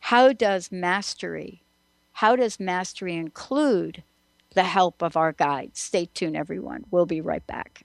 [0.00, 1.62] How does mastery,
[2.12, 4.02] how does mastery include
[4.54, 5.80] the help of our guides?
[5.80, 6.84] Stay tuned, everyone.
[6.90, 7.84] We'll be right back.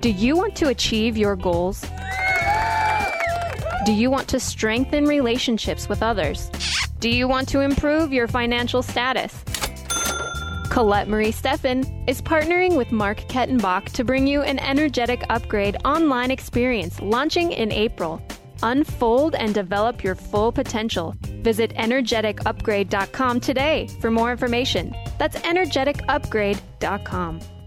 [0.00, 1.84] Do you want to achieve your goals?
[3.84, 6.50] Do you want to strengthen relationships with others?
[7.00, 9.44] Do you want to improve your financial status?
[10.70, 16.30] Colette Marie Steffen is partnering with Mark Kettenbach to bring you an energetic upgrade online
[16.30, 18.22] experience launching in April.
[18.62, 21.14] Unfold and develop your full potential.
[21.42, 24.94] Visit energeticupgrade.com today for more information.
[25.18, 27.59] That's energeticupgrade.com.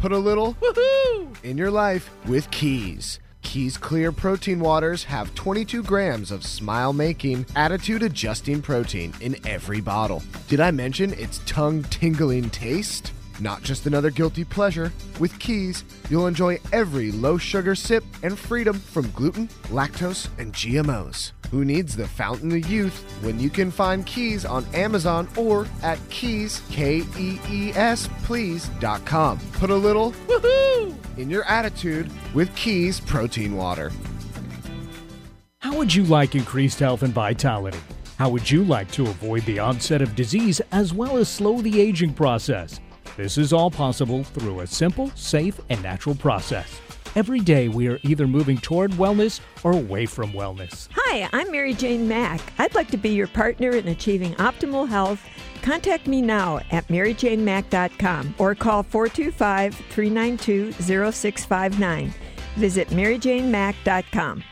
[0.00, 3.20] Put a little woohoo in your life with Kees.
[3.42, 9.82] Kees Clear Protein Waters have 22 grams of smile making, attitude adjusting protein in every
[9.82, 10.22] bottle.
[10.48, 13.12] Did I mention its tongue tingling taste?
[13.40, 14.92] Not just another guilty pleasure.
[15.18, 21.32] With Kees, you'll enjoy every low sugar sip and freedom from gluten, lactose, and GMOs.
[21.50, 25.98] Who needs the fountain of youth when you can find Kees on Amazon or at
[26.10, 29.40] keys, K E E S, please.com.
[29.54, 33.90] Put a little woohoo in your attitude with Kees Protein Water.
[35.58, 37.80] How would you like increased health and vitality?
[38.16, 41.80] How would you like to avoid the onset of disease as well as slow the
[41.80, 42.78] aging process?
[43.16, 46.80] This is all possible through a simple, safe, and natural process.
[47.16, 50.88] Every day, we are either moving toward wellness or away from wellness.
[50.92, 52.40] Hi, I'm Mary Jane Mack.
[52.58, 55.20] I'd like to be your partner in achieving optimal health.
[55.60, 62.14] Contact me now at maryjanemack.com or call 425 392 0659.
[62.56, 64.44] Visit maryjanemack.com.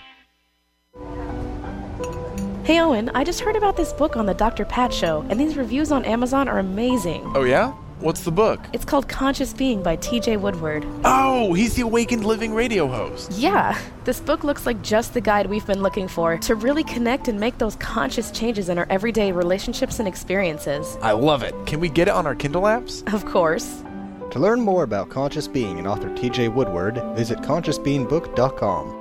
[2.64, 4.66] Hey Owen, I just heard about this book on the Dr.
[4.66, 7.22] Pat Show, and these reviews on Amazon are amazing.
[7.34, 7.72] Oh, yeah?
[8.00, 8.60] What's the book?
[8.72, 10.86] It's called Conscious Being by TJ Woodward.
[11.04, 13.32] Oh, he's the Awakened Living radio host.
[13.32, 17.26] Yeah, this book looks like just the guide we've been looking for to really connect
[17.26, 20.96] and make those conscious changes in our everyday relationships and experiences.
[21.02, 21.56] I love it.
[21.66, 23.02] Can we get it on our Kindle apps?
[23.12, 23.82] Of course.
[24.30, 28.94] To learn more about Conscious Being and author TJ Woodward, visit consciousbeingbook.com.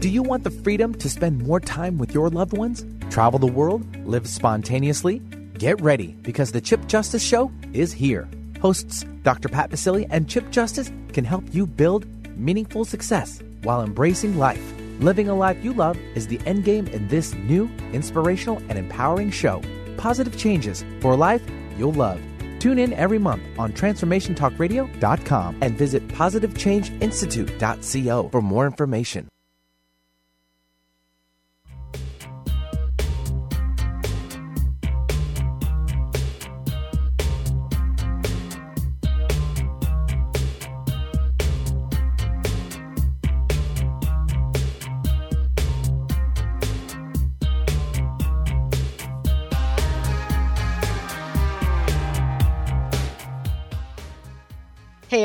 [0.00, 2.84] Do you want the freedom to spend more time with your loved ones?
[3.08, 3.82] Travel the world?
[4.06, 5.22] Live spontaneously?
[5.58, 8.28] Get ready because the Chip Justice Show is here.
[8.60, 9.48] Hosts Dr.
[9.48, 12.04] Pat Baccili and Chip Justice can help you build
[12.36, 14.74] meaningful success while embracing life.
[15.00, 19.30] Living a life you love is the end game in this new, inspirational, and empowering
[19.30, 19.62] show.
[19.96, 21.40] Positive changes for a life
[21.78, 22.20] you'll love.
[22.58, 29.26] Tune in every month on TransformationTalkRadio.com and visit PositiveChangeInstitute.co for more information.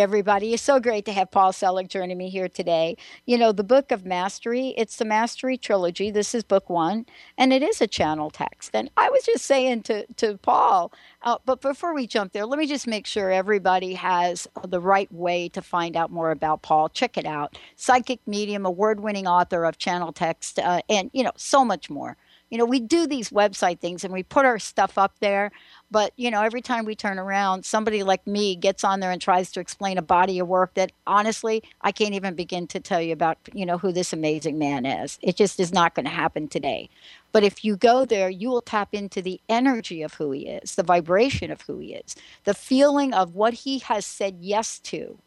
[0.01, 0.51] Everybody.
[0.51, 2.97] It's so great to have Paul Selig joining me here today.
[3.27, 6.09] You know, the Book of Mastery, it's the Mastery Trilogy.
[6.09, 7.05] This is book one,
[7.37, 8.71] and it is a channel text.
[8.73, 12.57] And I was just saying to, to Paul, uh, but before we jump there, let
[12.57, 16.89] me just make sure everybody has the right way to find out more about Paul.
[16.89, 17.55] Check it out.
[17.75, 22.17] Psychic medium, award winning author of channel text, uh, and, you know, so much more
[22.51, 25.51] you know, we do these website things and we put our stuff up there,
[25.91, 29.21] but you know, every time we turn around, somebody like me gets on there and
[29.21, 33.01] tries to explain a body of work that honestly, I can't even begin to tell
[33.01, 35.19] you about, you know, who this amazing man is.
[35.21, 36.89] It just is not going to happen today.
[37.33, 40.75] But if you go there, you will tap into the energy of who he is,
[40.75, 45.19] the vibration of who he is, the feeling of what he has said yes to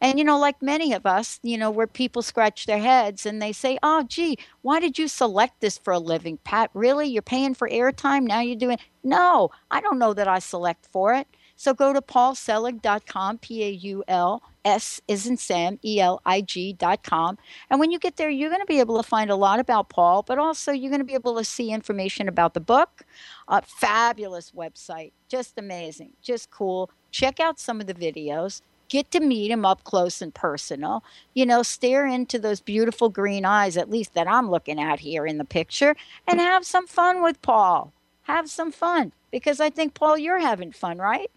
[0.00, 3.42] and, you know, like many of us, you know, where people scratch their heads and
[3.42, 6.70] they say, oh, gee, why did you select this for a living, Pat?
[6.74, 7.08] Really?
[7.08, 8.22] You're paying for airtime?
[8.24, 8.78] Now you're doing.
[9.02, 11.26] No, I don't know that I select for it.
[11.56, 16.40] So go to paulselig.com, P A U L S is in Sam, E L I
[16.40, 17.36] G.com.
[17.68, 19.88] And when you get there, you're going to be able to find a lot about
[19.88, 23.04] Paul, but also you're going to be able to see information about the book.
[23.48, 26.90] A fabulous website, just amazing, just cool.
[27.10, 31.04] Check out some of the videos get to meet him up close and personal.
[31.34, 35.26] You know, stare into those beautiful green eyes, at least that I'm looking at here
[35.26, 35.96] in the picture,
[36.26, 37.92] and have some fun with Paul.
[38.22, 41.30] Have some fun because I think, Paul, you're having fun, right?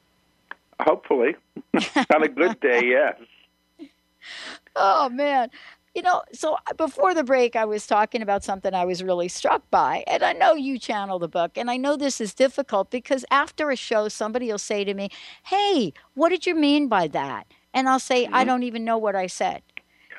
[0.79, 1.35] Hopefully.
[2.13, 3.17] On a good day, yes.
[4.75, 5.49] Oh, man.
[5.93, 9.69] You know, so before the break, I was talking about something I was really struck
[9.71, 10.05] by.
[10.07, 13.69] And I know you channel the book, and I know this is difficult because after
[13.69, 15.09] a show, somebody will say to me,
[15.43, 17.45] Hey, what did you mean by that?
[17.73, 18.35] And I'll say, mm-hmm.
[18.35, 19.61] I don't even know what I said.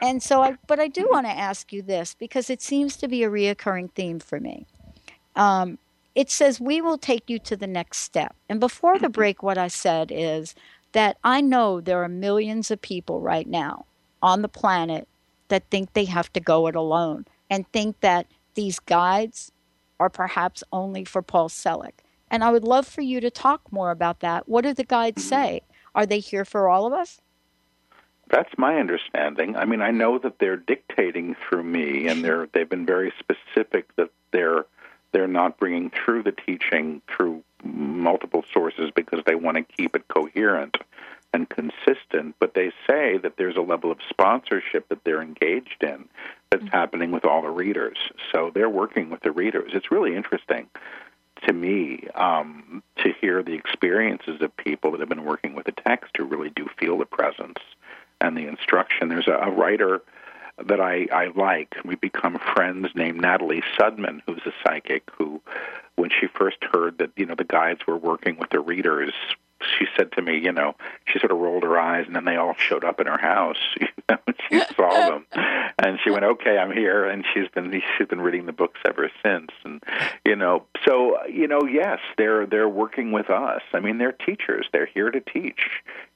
[0.03, 3.09] And so I, but I do want to ask you this because it seems to
[3.09, 4.67] be a reoccurring theme for me.
[5.37, 5.79] Um,
[6.15, 8.35] it says, We will take you to the next step.
[8.49, 10.55] And before the break, what I said is
[10.93, 13.87] that I know there are millions of people right now
[14.23, 15.09] on the planet
[15.49, 19.53] that think they have to go it alone and think that these guides
[20.01, 21.95] are perhaps only for Paul Selig.
[22.31, 24.49] And I would love for you to talk more about that.
[24.49, 25.29] What do the guides mm-hmm.
[25.29, 25.61] say?
[25.95, 27.21] Are they here for all of us?
[28.31, 29.57] That's my understanding.
[29.57, 33.95] I mean, I know that they're dictating through me, and they're they've been very specific
[33.97, 34.65] that they're
[35.13, 40.09] they're not bringing through the teaching through multiple sources because they want to keep it
[40.09, 40.79] coherent
[41.33, 46.09] and consistent, but they say that there's a level of sponsorship that they're engaged in
[46.51, 46.77] that's mm-hmm.
[46.77, 47.97] happening with all the readers.
[48.33, 49.73] So they're working with the readers.
[49.75, 50.69] It's really interesting
[51.47, 55.73] to me um, to hear the experiences of people that have been working with the
[55.73, 57.59] text who really do feel the presence
[58.21, 59.09] and the instruction.
[59.09, 60.03] There's a, a writer
[60.67, 61.75] that I, I like.
[61.85, 65.41] We become friends named Natalie Sudman, who's a psychic who,
[65.97, 69.15] when she first heard that you know the guides were working with the readers
[69.79, 70.75] she said to me, you know,
[71.07, 73.59] she sort of rolled her eyes, and then they all showed up in her house.
[74.11, 75.27] You know, she saw them,
[75.79, 79.11] and she went, "Okay, I'm here." And she's been she's been reading the books ever
[79.23, 79.51] since.
[79.65, 79.83] And
[80.27, 83.63] you know, so you know, yes, they're they're working with us.
[83.73, 84.67] I mean, they're teachers.
[84.73, 85.61] They're here to teach.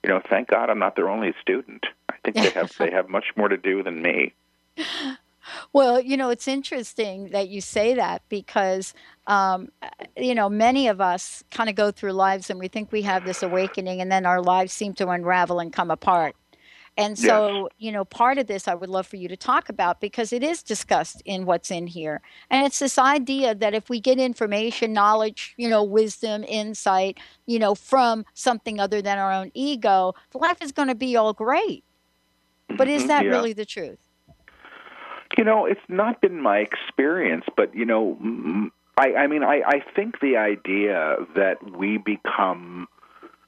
[0.02, 1.86] You know, thank God I'm not their only student.
[2.10, 4.34] I think they have they have much more to do than me.
[5.72, 8.94] Well, you know, it's interesting that you say that because,
[9.26, 9.68] um,
[10.16, 13.24] you know, many of us kind of go through lives and we think we have
[13.24, 16.36] this awakening, and then our lives seem to unravel and come apart.
[16.98, 20.00] And so, you know, part of this I would love for you to talk about
[20.00, 22.22] because it is discussed in what's in here.
[22.48, 27.58] And it's this idea that if we get information, knowledge, you know, wisdom, insight, you
[27.58, 31.84] know, from something other than our own ego, life is going to be all great.
[32.78, 33.08] But is mm-hmm.
[33.08, 33.30] that yeah.
[33.30, 33.98] really the truth?
[35.36, 39.82] You know, it's not been my experience, but you know, I, I mean, I, I
[39.94, 42.88] think the idea that we become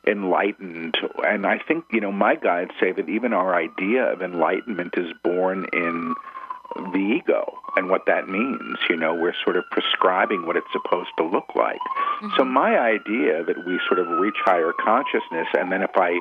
[0.07, 4.95] enlightened, and I think you know, my guides say that even our idea of enlightenment
[4.97, 6.15] is born in
[6.77, 8.79] the ego and what that means.
[8.89, 11.81] You know, we're sort of prescribing what it's supposed to look like.
[12.23, 12.37] Mm-hmm.
[12.37, 16.19] So my idea that we sort of reach higher consciousness, and then if I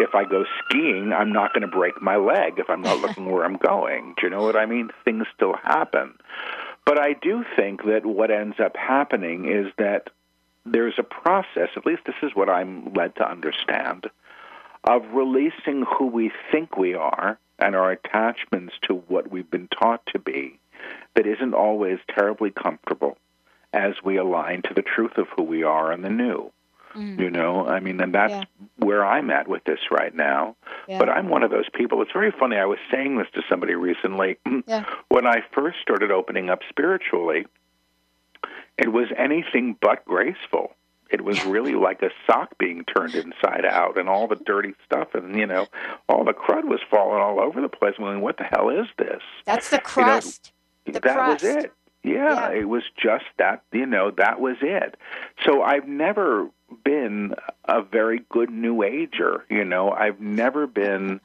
[0.00, 3.26] if I go skiing, I'm not going to break my leg if I'm not looking
[3.30, 4.14] where I'm going.
[4.18, 4.90] Do you know what I mean?
[5.04, 6.14] Things still happen.
[6.84, 10.10] But I do think that what ends up happening is that
[10.64, 14.08] there's a process, at least this is what I'm led to understand,
[14.84, 20.04] of releasing who we think we are and our attachments to what we've been taught
[20.12, 20.58] to be
[21.14, 23.16] that isn't always terribly comfortable
[23.72, 26.50] as we align to the truth of who we are and the new.
[26.94, 27.20] Mm.
[27.20, 28.44] You know, I mean, and that's yeah.
[28.76, 30.56] where I'm at with this right now.
[30.88, 30.98] Yeah.
[30.98, 32.00] But I'm one of those people.
[32.00, 32.56] It's very funny.
[32.56, 34.38] I was saying this to somebody recently.
[34.66, 34.84] Yeah.
[35.08, 37.46] When I first started opening up spiritually,
[38.76, 40.74] it was anything but graceful.
[41.10, 45.14] It was really like a sock being turned inside out, and all the dirty stuff,
[45.14, 45.66] and you know,
[46.08, 47.94] all the crud was falling all over the place.
[47.98, 49.22] I'm going, what the hell is this?
[49.44, 50.52] That's the crust.
[50.86, 51.42] You know, that crust.
[51.42, 51.72] was it.
[52.04, 53.62] Yeah, yeah, it was just that.
[53.72, 54.96] You know, that was it.
[55.44, 56.48] So I've never
[56.84, 57.34] been
[57.64, 59.44] a very good New Ager.
[59.50, 61.20] You know, I've never been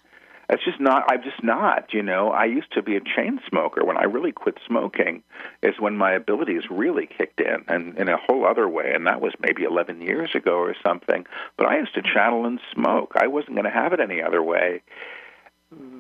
[0.52, 2.30] it's just not i'm just not you know.
[2.30, 3.84] I used to be a chain smoker.
[3.84, 5.24] When i really quit smoking
[5.64, 9.22] is when my abilities really kicked in and in a whole other way and that
[9.22, 11.26] was maybe 11 years ago or something.
[11.58, 13.14] But i used to channel and smoke.
[13.16, 14.84] I wasn't going to have it any other way.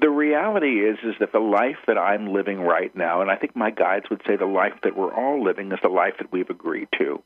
[0.01, 3.55] The reality is is that the life that i'm living right now and i think
[3.55, 6.49] my guides would say the life that we're all living is the life that we've
[6.49, 7.23] agreed to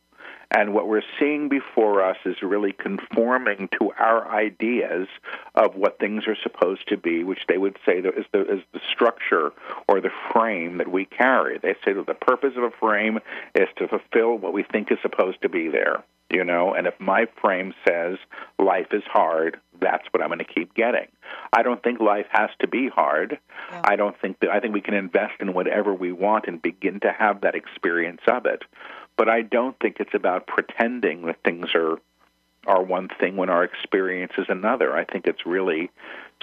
[0.52, 5.08] and what we're seeing before us is really conforming to our ideas
[5.56, 8.80] of what things are supposed to be, which they would say is the, is the
[8.92, 9.52] structure
[9.88, 11.58] or the frame that we carry.
[11.58, 13.20] They say that the purpose of a frame
[13.54, 16.04] is to fulfill what we think is supposed to be there.
[16.32, 18.18] You know, and if my frame says
[18.58, 21.08] life is hard, that's what I'm going to keep getting.
[21.54, 23.38] I don't think life has to be hard.
[23.72, 23.82] Yeah.
[23.84, 27.00] I don't think that I think we can invest in whatever we want and begin
[27.02, 28.64] to have that experience of it.
[29.18, 31.98] But I don't think it's about pretending that things are
[32.68, 34.96] are one thing when our experience is another.
[34.96, 35.92] I think it's really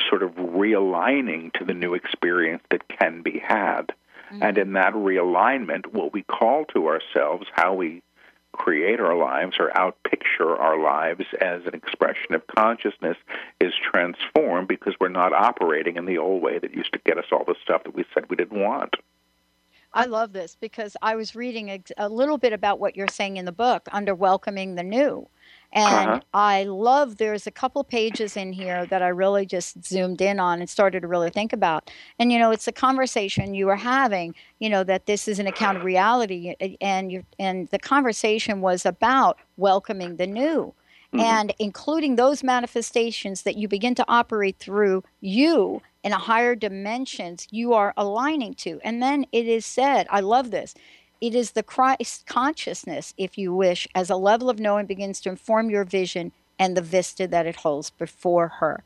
[0.08, 3.92] sort of realigning to the new experience that can be had.
[4.32, 4.42] Mm-hmm.
[4.42, 8.02] And in that realignment, what we call to ourselves, how we
[8.52, 13.16] create our lives or outpicture our lives as an expression of consciousness
[13.60, 17.24] is transformed because we're not operating in the old way that used to get us
[17.32, 18.94] all the stuff that we said we didn't want.
[19.94, 23.36] I love this because I was reading a, a, little bit about what you're saying
[23.36, 25.28] in the book under welcoming the new.
[25.72, 26.20] And uh-huh.
[26.32, 30.60] I love there's a couple pages in here that I really just zoomed in on
[30.60, 31.90] and started to really think about.
[32.18, 35.46] And you know, it's a conversation you were having, you know, that this is an
[35.46, 40.74] account of reality and you and the conversation was about welcoming the new.
[41.12, 41.20] Mm-hmm.
[41.20, 47.46] And including those manifestations that you begin to operate through you in a higher dimensions
[47.50, 48.80] you are aligning to.
[48.82, 50.74] And then it is said, I love this.
[51.20, 55.30] It is the Christ consciousness, if you wish, as a level of knowing begins to
[55.30, 58.82] inform your vision and the vista that it holds before her.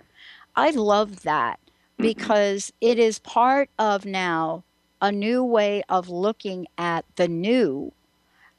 [0.54, 2.02] I love that mm-hmm.
[2.02, 4.64] because it is part of now
[5.00, 7.92] a new way of looking at the new.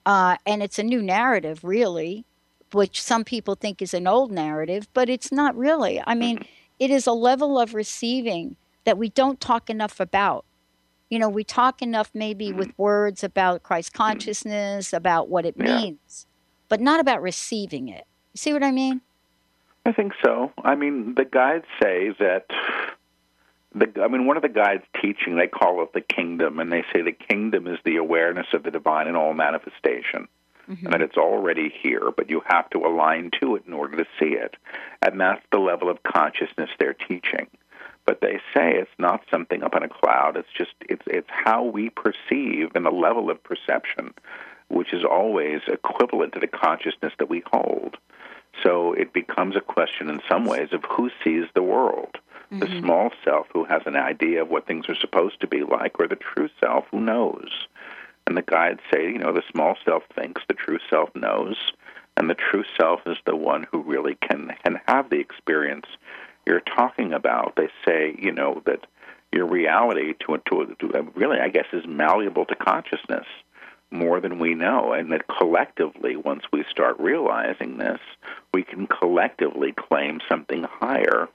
[0.05, 2.25] Uh, and it's a new narrative, really,
[2.71, 6.01] which some people think is an old narrative, but it's not really.
[6.05, 8.55] I mean, mm-hmm it is a level of receiving
[8.85, 10.45] that we don't talk enough about.
[11.09, 12.59] You know, we talk enough maybe mm-hmm.
[12.59, 15.81] with words about Christ consciousness, about what it yeah.
[15.81, 16.25] means,
[16.69, 18.05] but not about receiving it.
[18.33, 19.01] You see what I mean?
[19.85, 20.51] I think so.
[20.63, 22.45] I mean, the guides say that
[23.73, 26.83] the, I mean, one of the guides teaching, they call it the kingdom, and they
[26.93, 30.27] say the kingdom is the awareness of the divine in all manifestation
[30.69, 30.85] mm-hmm.
[30.85, 34.05] and that it's already here, but you have to align to it in order to
[34.19, 34.55] see it.
[35.01, 37.47] And that's the level of consciousness they're teaching.
[38.05, 40.37] But they say it's not something up in a cloud.
[40.37, 44.13] It's just it's it's how we perceive and the level of perception,
[44.69, 47.97] which is always equivalent to the consciousness that we hold.
[48.63, 52.17] So it becomes a question in some ways of who sees the world.
[52.51, 52.59] Mm-hmm.
[52.59, 55.99] The small self who has an idea of what things are supposed to be like,
[55.99, 57.49] or the true self who knows.
[58.27, 61.55] And the guides say, you know, the small self thinks, the true self knows,
[62.17, 65.85] and the true self is the one who really can can have the experience
[66.45, 67.55] you're talking about.
[67.55, 68.85] They say, you know, that
[69.31, 73.25] your reality to to, to really, I guess, is malleable to consciousness
[73.91, 78.01] more than we know, and that collectively, once we start realizing this,
[78.53, 81.29] we can collectively claim something higher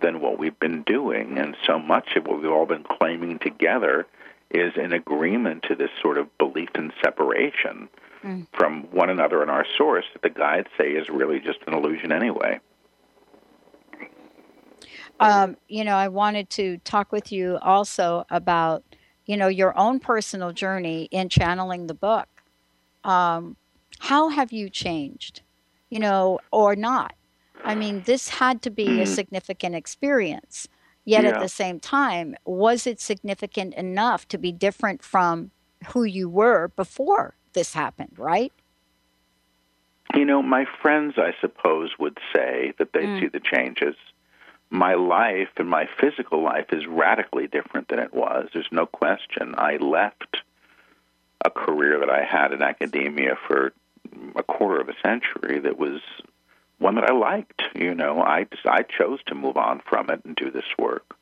[0.00, 1.36] than what we've been doing.
[1.36, 4.06] And so much of what we've all been claiming together
[4.50, 7.88] is in agreement to this sort of belief in separation
[8.24, 8.46] mm.
[8.58, 12.12] from one another and our source that the guides say is really just an illusion
[12.12, 12.58] anyway.
[15.20, 18.82] Um, you know, I wanted to talk with you also about,
[19.26, 22.26] you know, your own personal journey in channeling the book.
[23.04, 23.56] Um,
[23.98, 25.42] how have you changed,
[25.90, 27.14] you know, or not?
[27.62, 30.68] I mean, this had to be a significant experience.
[31.04, 31.30] Yet yeah.
[31.30, 35.50] at the same time, was it significant enough to be different from
[35.88, 38.52] who you were before this happened, right?
[40.14, 43.20] You know, my friends, I suppose, would say that they mm.
[43.20, 43.94] see the changes.
[44.68, 48.48] My life and my physical life is radically different than it was.
[48.52, 49.54] There's no question.
[49.56, 50.42] I left
[51.44, 53.72] a career that I had in academia for
[54.36, 56.00] a quarter of a century that was
[56.80, 57.62] one that I liked.
[57.74, 61.14] You know, I I chose to move on from it and do this work.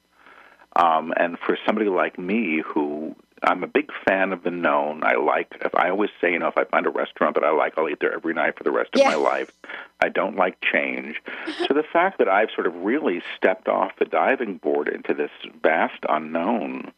[0.76, 5.02] Um, and for somebody like me who I'm a big fan of the known.
[5.04, 5.48] I like.
[5.64, 7.88] If I always say, you know, if I find a restaurant that I like, I'll
[7.88, 9.10] eat there every night for the rest of Yeah.
[9.10, 9.52] my life.
[10.00, 11.20] I don't like change.
[11.66, 15.30] so the fact that I've sort of really stepped off the diving board into this
[15.62, 16.92] vast unknown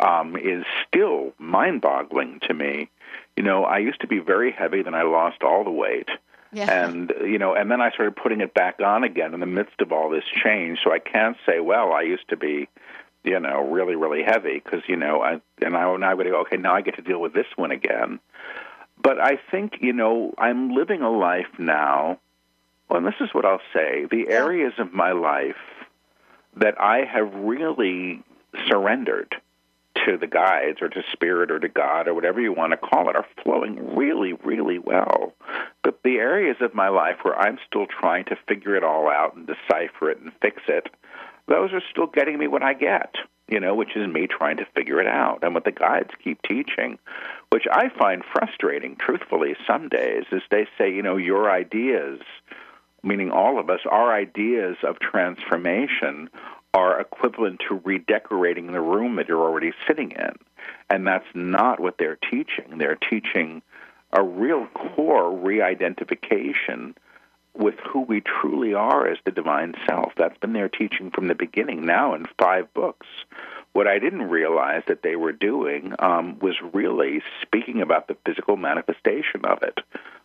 [0.00, 2.88] um, is still mind-boggling to me.
[3.36, 6.08] You know, I used to be very heavy, then I lost all the weight.
[6.52, 6.86] Yeah.
[6.86, 9.80] And you know, and then I started putting it back on again in the midst
[9.80, 10.78] of all this change.
[10.82, 12.68] So I can't say, well, I used to be,
[13.24, 16.56] you know, really, really heavy because you know, I and I now would go, okay,
[16.56, 18.18] now I get to deal with this one again.
[19.00, 22.18] But I think you know, I'm living a life now.
[22.88, 25.56] Well, and this is what I'll say: the areas of my life
[26.56, 28.22] that I have really
[28.66, 29.36] surrendered
[30.06, 33.08] to the guides or to spirit or to God or whatever you want to call
[33.08, 35.32] it are flowing really, really well.
[35.82, 39.34] But the areas of my life where I'm still trying to figure it all out
[39.36, 40.88] and decipher it and fix it,
[41.46, 43.14] those are still getting me what I get,
[43.48, 45.40] you know, which is me trying to figure it out.
[45.42, 46.98] And what the guides keep teaching,
[47.50, 52.20] which I find frustrating, truthfully, some days, is they say, you know, your ideas,
[53.02, 56.28] meaning all of us, our ideas of transformation
[56.78, 60.32] are equivalent to redecorating the room that you're already sitting in.
[60.88, 62.78] And that's not what they're teaching.
[62.78, 63.62] They're teaching
[64.12, 66.94] a real core re identification
[67.54, 70.12] with who we truly are as the divine self.
[70.16, 73.08] That's been their teaching from the beginning, now in five books.
[73.72, 78.56] What I didn't realize that they were doing um, was really speaking about the physical
[78.56, 79.80] manifestation of it,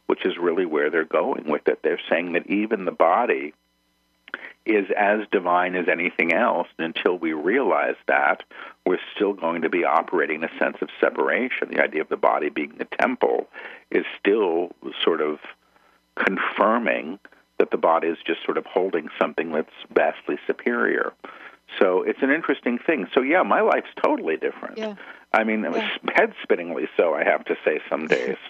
[0.06, 1.80] which is really where they're going with it.
[1.82, 3.54] They're saying that even the body
[4.66, 6.68] is as divine as anything else.
[6.78, 8.44] And until we realize that,
[8.86, 11.70] we're still going to be operating a sense of separation.
[11.72, 13.48] The idea of the body being the temple
[13.92, 14.72] is still
[15.04, 15.40] sort of
[16.16, 17.20] confirming
[17.60, 21.14] that the body is just sort of holding something that's vastly superior.
[21.80, 23.08] So it's an interesting thing.
[23.14, 24.78] So yeah, my life's totally different.
[24.78, 24.96] Yeah.
[25.34, 25.84] I mean, it was
[26.16, 27.14] head spinningly so.
[27.14, 28.38] I have to say, some days.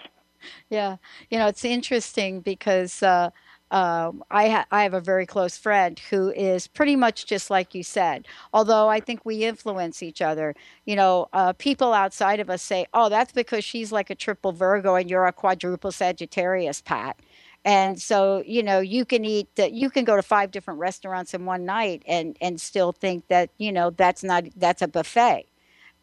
[0.68, 0.96] Yeah,
[1.30, 3.30] you know, it's interesting because uh,
[3.74, 7.74] um, I ha- I have a very close friend who is pretty much just like
[7.74, 8.26] you said.
[8.54, 10.54] Although I think we influence each other.
[10.86, 14.52] You know, uh, people outside of us say, "Oh, that's because she's like a triple
[14.52, 17.18] Virgo and you're a quadruple Sagittarius, Pat."
[17.64, 21.34] And so, you know, you can eat, uh, you can go to five different restaurants
[21.34, 25.46] in one night and and still think that you know that's not that's a buffet.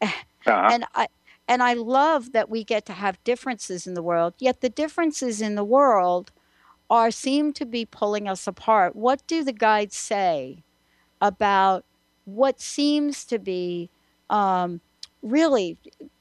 [0.68, 1.08] And I
[1.48, 4.34] and I love that we get to have differences in the world.
[4.38, 6.32] Yet the differences in the world
[6.90, 8.94] are seem to be pulling us apart.
[8.94, 10.62] What do the guides say
[11.20, 11.84] about
[12.24, 13.90] what seems to be
[14.30, 14.80] um,
[15.22, 15.78] really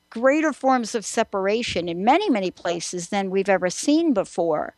[0.09, 4.75] greater forms of separation in many many places than we've ever seen before?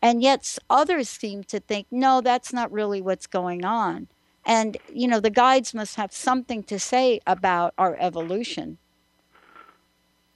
[0.00, 4.08] And yet others seem to think, no, that's not really what's going on.
[4.44, 8.78] And you know, the guides must have something to say about our evolution.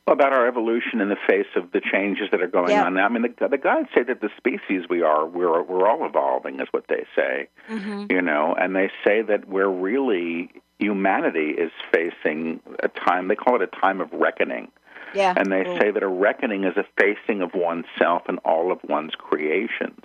[0.09, 2.85] About our evolution in the face of the changes that are going Yeah.
[2.85, 3.07] on now.
[3.07, 6.61] I mean, the, the guides say that the species we are, we're we're all evolving,
[6.61, 7.49] is what they say.
[7.69, 8.07] Mm-hmm.
[8.11, 13.29] You know, and they say that we're really humanity is facing a time.
[13.29, 14.71] They call it a time of reckoning.
[15.15, 15.35] Yeah.
[15.37, 19.15] And they say that a reckoning is a facing of oneself and all of one's
[19.15, 20.05] creations.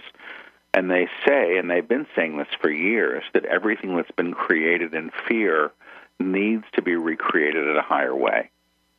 [0.73, 4.93] And they say, and they've been saying this for years, that everything that's been created
[4.93, 5.71] in fear
[6.19, 8.49] needs to be recreated in a higher way.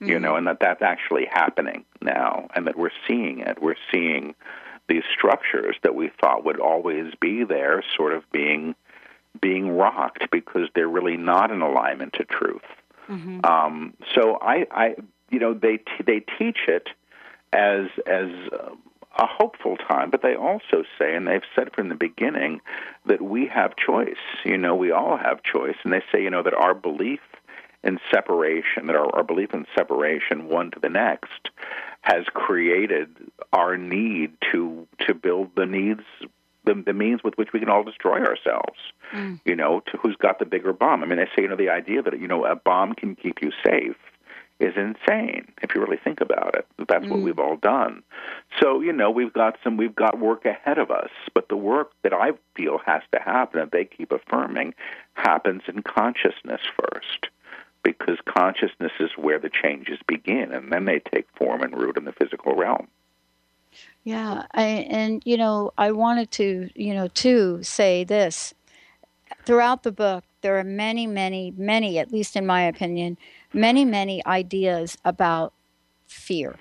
[0.08, 3.62] You know, and that that's actually happening now, and that we're seeing it.
[3.62, 4.34] We're seeing
[4.88, 8.74] these structures that we thought would always be there, sort of being
[9.40, 12.62] being rocked because they're really not in alignment to truth.
[13.44, 14.94] Um, so I, I,
[15.30, 16.88] you know, they t- they teach it
[17.52, 18.74] as as uh,
[19.18, 22.60] a hopeful time, but they also say, and they've said from the beginning,
[23.06, 24.16] that we have choice.
[24.44, 27.20] You know, we all have choice, and they say, you know, that our belief
[27.84, 31.50] in separation, that our, our belief in separation, one to the next,
[32.02, 33.08] has created
[33.52, 36.02] our need to to build the needs.
[36.64, 38.78] The, the means with which we can all destroy ourselves,
[39.12, 39.40] mm.
[39.44, 41.02] you know, to who's got the bigger bomb.
[41.02, 43.42] I mean, I say, you know, the idea that, you know, a bomb can keep
[43.42, 43.96] you safe
[44.60, 46.64] is insane if you really think about it.
[46.88, 47.24] That's what mm.
[47.24, 48.04] we've all done.
[48.60, 51.90] So, you know, we've got some we've got work ahead of us, but the work
[52.04, 54.74] that I feel has to happen that they keep affirming
[55.14, 57.26] happens in consciousness first.
[57.82, 62.04] Because consciousness is where the changes begin and then they take form and root in
[62.04, 62.88] the physical realm.
[64.04, 68.54] Yeah, I, and you know, I wanted to, you know, to say this.
[69.44, 73.16] Throughout the book, there are many, many, many, at least in my opinion,
[73.52, 75.52] many, many ideas about
[76.06, 76.56] fear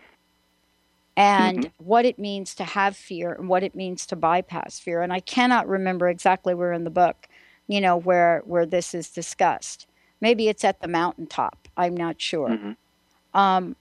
[1.17, 1.85] and mm-hmm.
[1.85, 5.01] what it means to have fear and what it means to bypass fear.
[5.01, 7.27] And I cannot remember exactly where in the book,
[7.67, 9.87] you know, where where this is discussed.
[10.21, 11.67] Maybe it's at the mountaintop.
[11.75, 12.49] I'm not sure.
[13.33, 13.75] Um,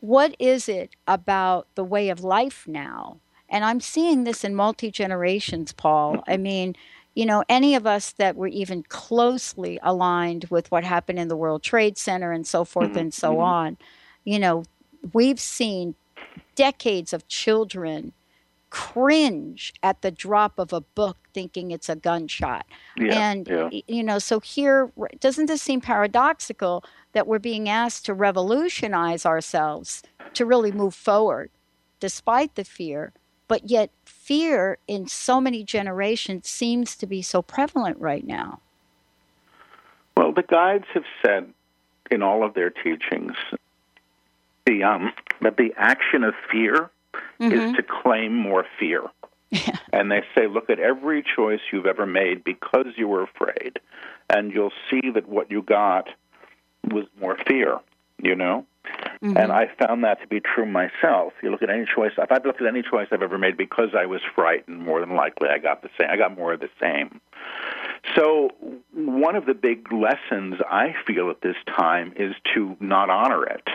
[0.00, 3.20] what is it about the way of life now?
[3.48, 6.24] And I'm seeing this in multi generations, Paul.
[6.26, 6.74] I mean,
[7.14, 11.36] you know, any of us that were even closely aligned with what happened in the
[11.36, 12.98] World Trade Center and so forth Mm-hmm.
[12.98, 13.42] and so Mhm.
[13.42, 13.78] on,
[14.24, 14.64] you know,
[15.12, 15.94] we've seen
[16.54, 18.12] decades of children
[18.72, 22.64] cringe at the drop of a book thinking it's a gunshot.
[22.96, 23.68] Yeah, and, yeah.
[23.86, 30.02] you know, so here, doesn't this seem paradoxical that we're being asked to revolutionize ourselves
[30.32, 31.50] to really move forward
[32.00, 33.12] despite the fear?
[33.46, 38.60] But yet, fear in so many generations seems to be so prevalent right now.
[40.16, 41.52] Well, the guides have said
[42.10, 43.34] in all of their teachings
[44.64, 45.12] the um,
[45.42, 46.90] that the action of fear
[47.40, 47.74] is mm-hmm.
[47.74, 49.02] to claim more fear.
[49.92, 53.78] And they say, look at every choice you've ever made because you were afraid,
[54.30, 56.08] and you'll see that what you got
[56.90, 57.78] was more fear,
[58.22, 58.64] you know?
[59.22, 59.36] Mm-hmm.
[59.36, 61.32] And I found that to be true myself.
[61.42, 63.90] You look at any choice, if I've looked at any choice I've ever made because
[63.96, 66.08] I was frightened, more than likely I got the same.
[66.10, 67.20] I got more of the same.
[68.16, 68.50] So,
[68.94, 73.68] one of the big lessons I feel at this time is to not honor it.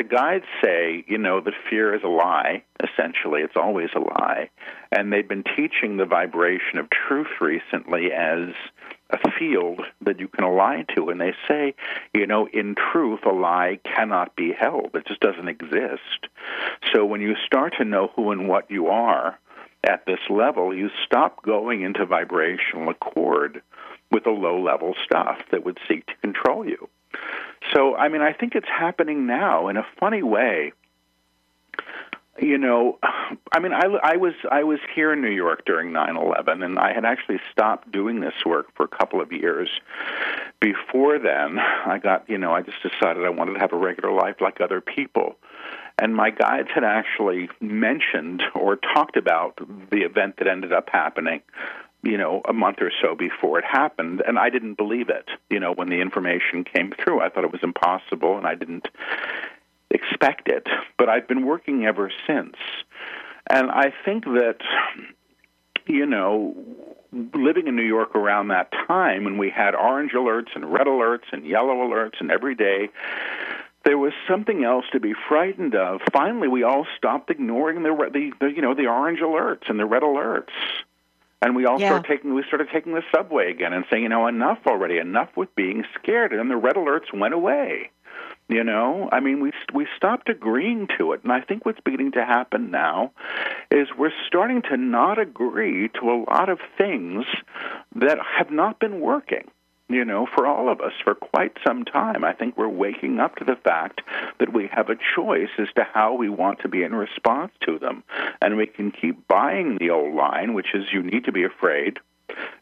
[0.00, 3.42] The guides say, you know, that fear is a lie, essentially.
[3.42, 4.48] It's always a lie.
[4.90, 8.48] And they've been teaching the vibration of truth recently as
[9.10, 11.10] a field that you can align to.
[11.10, 11.74] And they say,
[12.14, 16.28] you know, in truth, a lie cannot be held, it just doesn't exist.
[16.94, 19.38] So when you start to know who and what you are,
[19.84, 23.60] at this level, you stop going into vibrational accord
[24.10, 26.88] with the low level stuff that would seek to control you.
[27.74, 30.72] So, I mean, I think it's happening now in a funny way.
[32.40, 32.98] You know,
[33.52, 36.78] I mean, I, I was I was here in New York during nine eleven, and
[36.78, 39.68] I had actually stopped doing this work for a couple of years.
[40.60, 44.12] Before then, I got you know I just decided I wanted to have a regular
[44.12, 45.36] life like other people,
[45.98, 51.42] and my guides had actually mentioned or talked about the event that ended up happening
[52.02, 55.28] you know, a month or so before it happened, and I didn't believe it.
[55.50, 58.88] You know, when the information came through, I thought it was impossible, and I didn't
[59.90, 60.66] expect it.
[60.98, 62.56] But I've been working ever since,
[63.48, 64.58] and I think that,
[65.86, 66.54] you know,
[67.12, 71.32] living in New York around that time when we had orange alerts and red alerts
[71.32, 72.88] and yellow alerts, and every day
[73.84, 76.00] there was something else to be frightened of.
[76.12, 79.86] Finally, we all stopped ignoring the, the, the you know the orange alerts and the
[79.86, 80.50] red alerts.
[81.42, 81.88] And we all Yeah.
[81.88, 85.36] started taking we started taking the subway again and saying, you know, enough already, enough
[85.36, 86.32] with being scared.
[86.32, 87.90] And the red alerts went away.
[88.48, 92.12] You know, I mean, we we stopped agreeing to it, and I think what's beginning
[92.12, 93.12] to happen now
[93.70, 97.24] is we're starting to not agree to a lot of things
[97.94, 99.48] that have not been working.
[99.90, 103.34] You know, for all of us for quite some time, I think we're waking up
[103.36, 104.02] to the fact
[104.38, 107.76] that we have a choice as to how we want to be in response to
[107.76, 108.04] them,
[108.40, 111.98] and we can keep buying the old line, which is you need to be afraid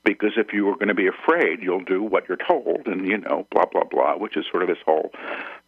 [0.04, 3.18] because if you are going to be afraid, you'll do what you're told, and you
[3.18, 5.10] know, blah blah blah, which is sort of this whole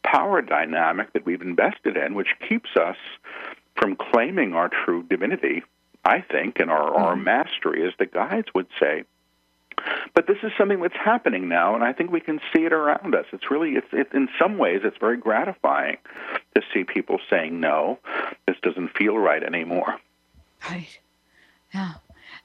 [0.02, 2.96] power dynamic that we've invested in, which keeps us
[3.76, 5.62] from claiming our true divinity.
[6.02, 7.24] I think, and our, our hmm.
[7.24, 9.04] mastery, as the guides would say.
[10.14, 13.14] But this is something that's happening now, and I think we can see it around
[13.14, 13.26] us.
[13.32, 15.98] It's really, it's it, in some ways, it's very gratifying
[16.54, 17.98] to see people saying, "No,
[18.46, 19.98] this doesn't feel right anymore."
[20.68, 20.98] Right.
[21.72, 21.94] Yeah.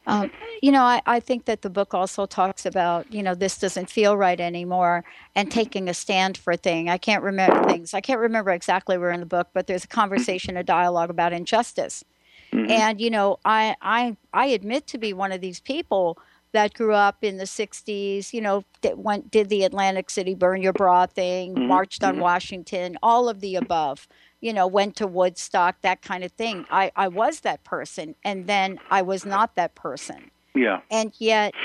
[0.08, 0.32] Um,
[0.62, 3.90] you know, I, I think that the book also talks about, you know, this doesn't
[3.90, 5.04] feel right anymore
[5.36, 6.90] and taking a stand for a thing.
[6.90, 7.94] I can't remember things.
[7.94, 11.34] I can't remember exactly where in the book, but there's a conversation, a dialogue about
[11.34, 12.04] injustice.
[12.52, 16.18] And, you know, I, I, I admit to be one of these people
[16.56, 20.62] that grew up in the 60s, you know, that went, did the Atlantic City Burn
[20.62, 22.20] Your Bra thing, Mhm, marched on mhm.
[22.20, 24.08] Washington, all of the above
[24.42, 26.68] you know, went to Woodstock, that kind of thing.
[26.70, 30.30] I, I was that person, and then I was not that person.
[30.54, 30.82] Yeah.
[30.92, 31.56] And yet,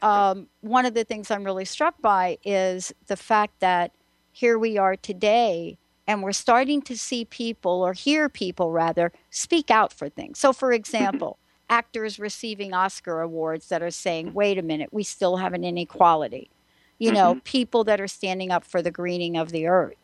[0.00, 3.92] um, one of the things I'm really struck by is the fact that
[4.30, 5.76] here we are today,
[6.06, 10.38] and we're starting to see people, or hear people rather, speak out for things.
[10.38, 11.36] So, for example,
[11.70, 16.50] actors receiving Oscar awards that are saying, wait a minute, we still have an inequality.
[16.98, 17.44] You know, Mhm.
[17.44, 19.96] people that are standing up for the greening of the earth.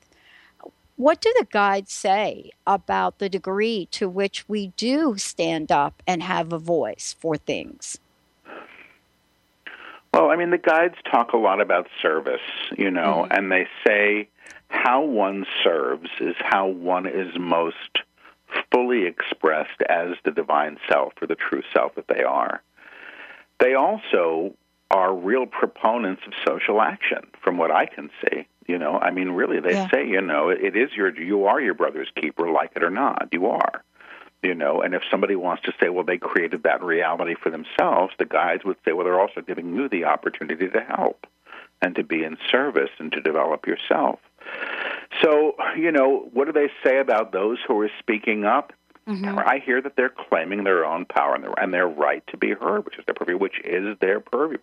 [0.96, 6.22] What do the guides say about the degree to which we do stand up and
[6.22, 7.98] have a voice for things?
[10.14, 12.40] Well, I mean, the guides talk a lot about service,
[12.78, 14.28] you know, and they say
[14.68, 17.98] how one serves is how one is most
[18.76, 22.62] fully expressed as the divine self or the true self that they are.
[23.58, 24.54] They also
[24.90, 28.46] are real proponents of social action, from what I can see.
[28.68, 29.88] You know, I mean, really, they Yeah.
[29.90, 33.28] say, you know, it is your, you are your brother's keeper, like it or not.
[33.32, 33.82] You are.
[34.42, 38.12] You know, and if somebody wants to say, well, they created that reality for themselves,
[38.18, 41.26] the guides would say, well, they're also giving you the opportunity to help
[41.80, 44.18] and to be in service and to develop yourself.
[45.22, 48.72] So, you know, what do they say about those who are speaking up?
[49.46, 52.52] I hear that they're claiming their own power and their, and their right to be
[52.52, 54.58] heard, which is their purview, which is their purview.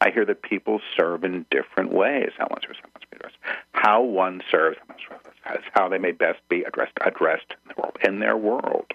[0.00, 2.30] I hear that people serve in different ways.
[2.38, 2.78] How one serves,
[3.72, 7.54] how one serves, how one serves, how is how they may best be addressed addressed
[7.64, 7.98] in the world.
[8.04, 8.86] In their world.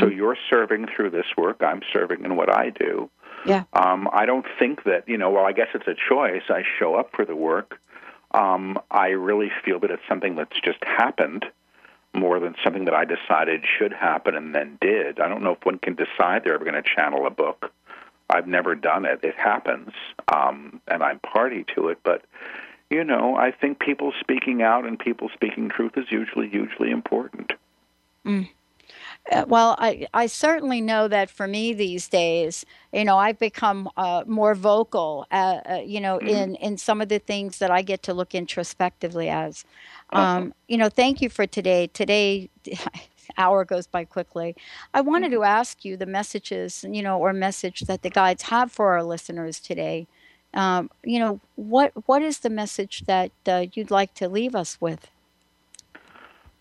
[0.00, 1.62] So you're serving through this work.
[1.62, 3.10] I'm serving in what I do.
[3.44, 3.64] Yeah.
[3.74, 5.30] Um, I don't think that you know.
[5.30, 6.42] Well, I guess it's a choice.
[6.48, 7.78] I show up for the work.
[8.36, 11.46] Um, I really feel that it's something that's just happened
[12.14, 15.20] more than something that I decided should happen and then did.
[15.20, 17.72] I don't know if one can decide they're ever going to channel a book.
[18.28, 19.20] I've never done it.
[19.22, 19.90] It happens,
[20.34, 21.98] um, and I'm party to it.
[22.02, 22.24] But
[22.90, 27.52] you know, I think people speaking out and people speaking truth is usually hugely important.
[28.24, 28.48] Mm.
[29.30, 33.88] Uh, well, I, I certainly know that for me these days, you know, I've become
[33.96, 37.82] uh, more vocal, uh, uh, you know, in, in some of the things that I
[37.82, 39.64] get to look introspectively as.
[40.12, 41.88] Um, you know, thank you for today.
[41.88, 42.50] Today,
[43.38, 44.54] hour goes by quickly.
[44.94, 48.70] I wanted to ask you the messages, you know, or message that the guides have
[48.70, 50.06] for our listeners today.
[50.54, 54.80] Um, you know, what what is the message that uh, you'd like to leave us
[54.80, 55.10] with?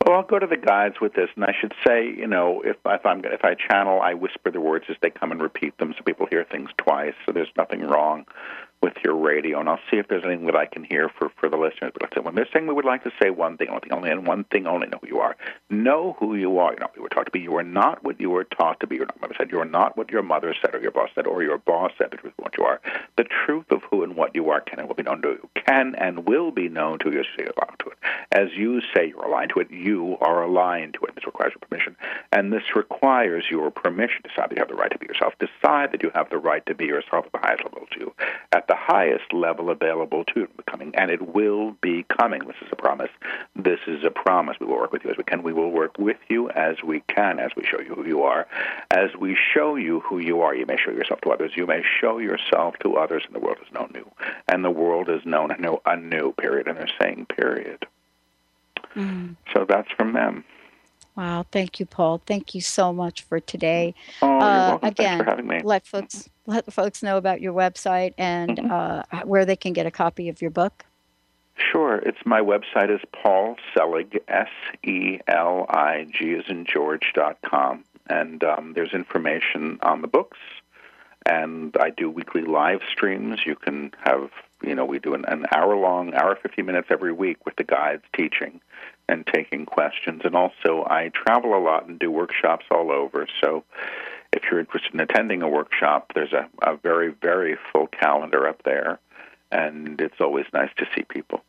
[0.05, 2.77] Well, I'll go to the guides with this, and I should say, you know, if
[2.85, 5.95] if I'm if I channel, I whisper the words as they come and repeat them,
[5.97, 7.15] so people hear things twice.
[7.25, 8.25] So there's nothing wrong
[8.85, 11.49] with your radio, and I'll see if there's anything that I can hear for for
[11.49, 11.91] the listeners.
[11.91, 14.27] But let's say when they're saying we would like to say one thing, only, and
[14.27, 15.35] one thing only, know who you are.
[15.71, 16.71] Know who you are.
[16.73, 17.39] You're not what you were taught to be.
[17.39, 18.97] You are not what you were taught to be.
[18.97, 19.51] Your mother said.
[19.51, 22.11] You are not what your mother said, or your boss said, or your boss said.
[22.11, 22.79] The truth of what you are.
[23.17, 25.49] The truth of who and what you are can and will be known to you.
[25.65, 27.97] Can and will be known to you as you aligned to it.
[28.31, 31.15] As you say you're aligned to it, you are aligned to it.
[31.15, 31.95] This requires your permission,
[32.31, 34.21] and this requires your permission.
[34.23, 35.33] Decide that you have the right to be yourself.
[35.39, 38.13] Decide that you have the right to be yourself at the highest level to you,
[38.51, 42.41] at the highest level available to you, becoming, and it will be coming.
[42.45, 43.09] This is a promise.
[43.55, 44.57] This is a promise.
[44.59, 45.43] We will work with you as we can.
[45.43, 48.47] We will work with you as we can, as we show you who you are.
[48.91, 51.51] As we show you who you are, you may show yourself to others.
[51.55, 54.09] You may show yourself to others, and the world is known new.
[54.47, 56.67] And the world is known anew, anew period.
[56.67, 57.87] And they're saying period.
[58.95, 59.35] Mm.
[59.53, 60.43] So that's from them.
[61.15, 62.21] Wow, thank you, Paul.
[62.25, 63.95] Thank you so much for today.
[64.21, 65.61] Oh, you're uh, Again, for having me.
[65.63, 68.71] let folks let folks know about your website and Mm-hmm.
[69.17, 70.85] uh, where they can get a copy of your book.
[71.57, 71.95] Sure.
[71.97, 74.49] It's my website is Paul Selig, S
[74.83, 77.83] E L I G as in George dot com.
[78.07, 80.37] And um, there's information on the books.
[81.25, 83.45] And I do weekly live streams.
[83.47, 84.29] You can have,
[84.61, 87.63] you know, we do an, an hour long, hour 50 minutes every week with the
[87.63, 88.61] guides teaching
[89.07, 90.21] and taking questions.
[90.23, 93.27] And also, I travel a lot and do workshops all over.
[93.41, 93.63] So
[94.33, 98.63] if you're interested in attending a workshop, there's a, a very, very full calendar up
[98.63, 98.99] there.
[99.51, 101.43] And it's always nice to see people.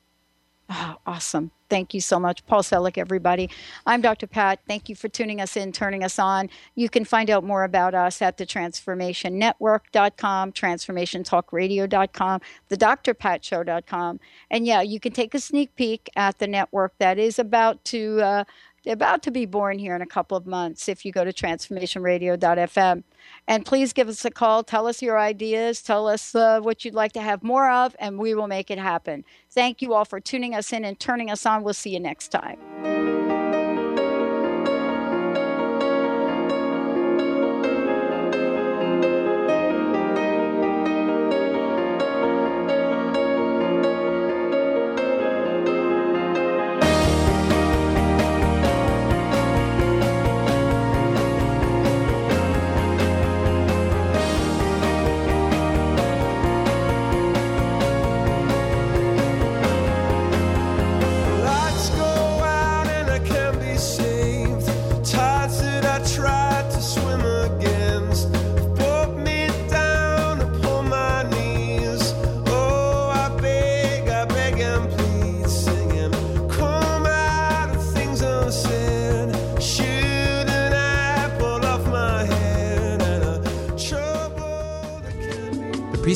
[0.69, 1.51] Oh, awesome.
[1.69, 3.51] Thank you so much, Paul Selig, everybody.
[3.87, 4.27] I'm Dr.
[4.27, 4.61] Pat.
[4.69, 6.49] Thank you for tuning us in, turning us on.
[6.75, 14.21] You can find out more about us at the transformationnetwork.com, transformationtalkradio.com, the drpatshow.com.
[14.51, 18.21] And yeah, you can take a sneak peek at the network that is about to
[18.23, 18.45] uh,
[18.87, 23.03] about to be born here in a couple of months if you go to transformationradio.fm.
[23.49, 24.63] And please give us a call.
[24.63, 25.83] Tell us your ideas.
[25.83, 28.79] Tell us uh, what you'd like to have more of, and we will make it
[28.79, 29.25] happen.
[29.51, 31.63] Thank you all for tuning us in and turning us on.
[31.63, 33.16] We'll see you next time.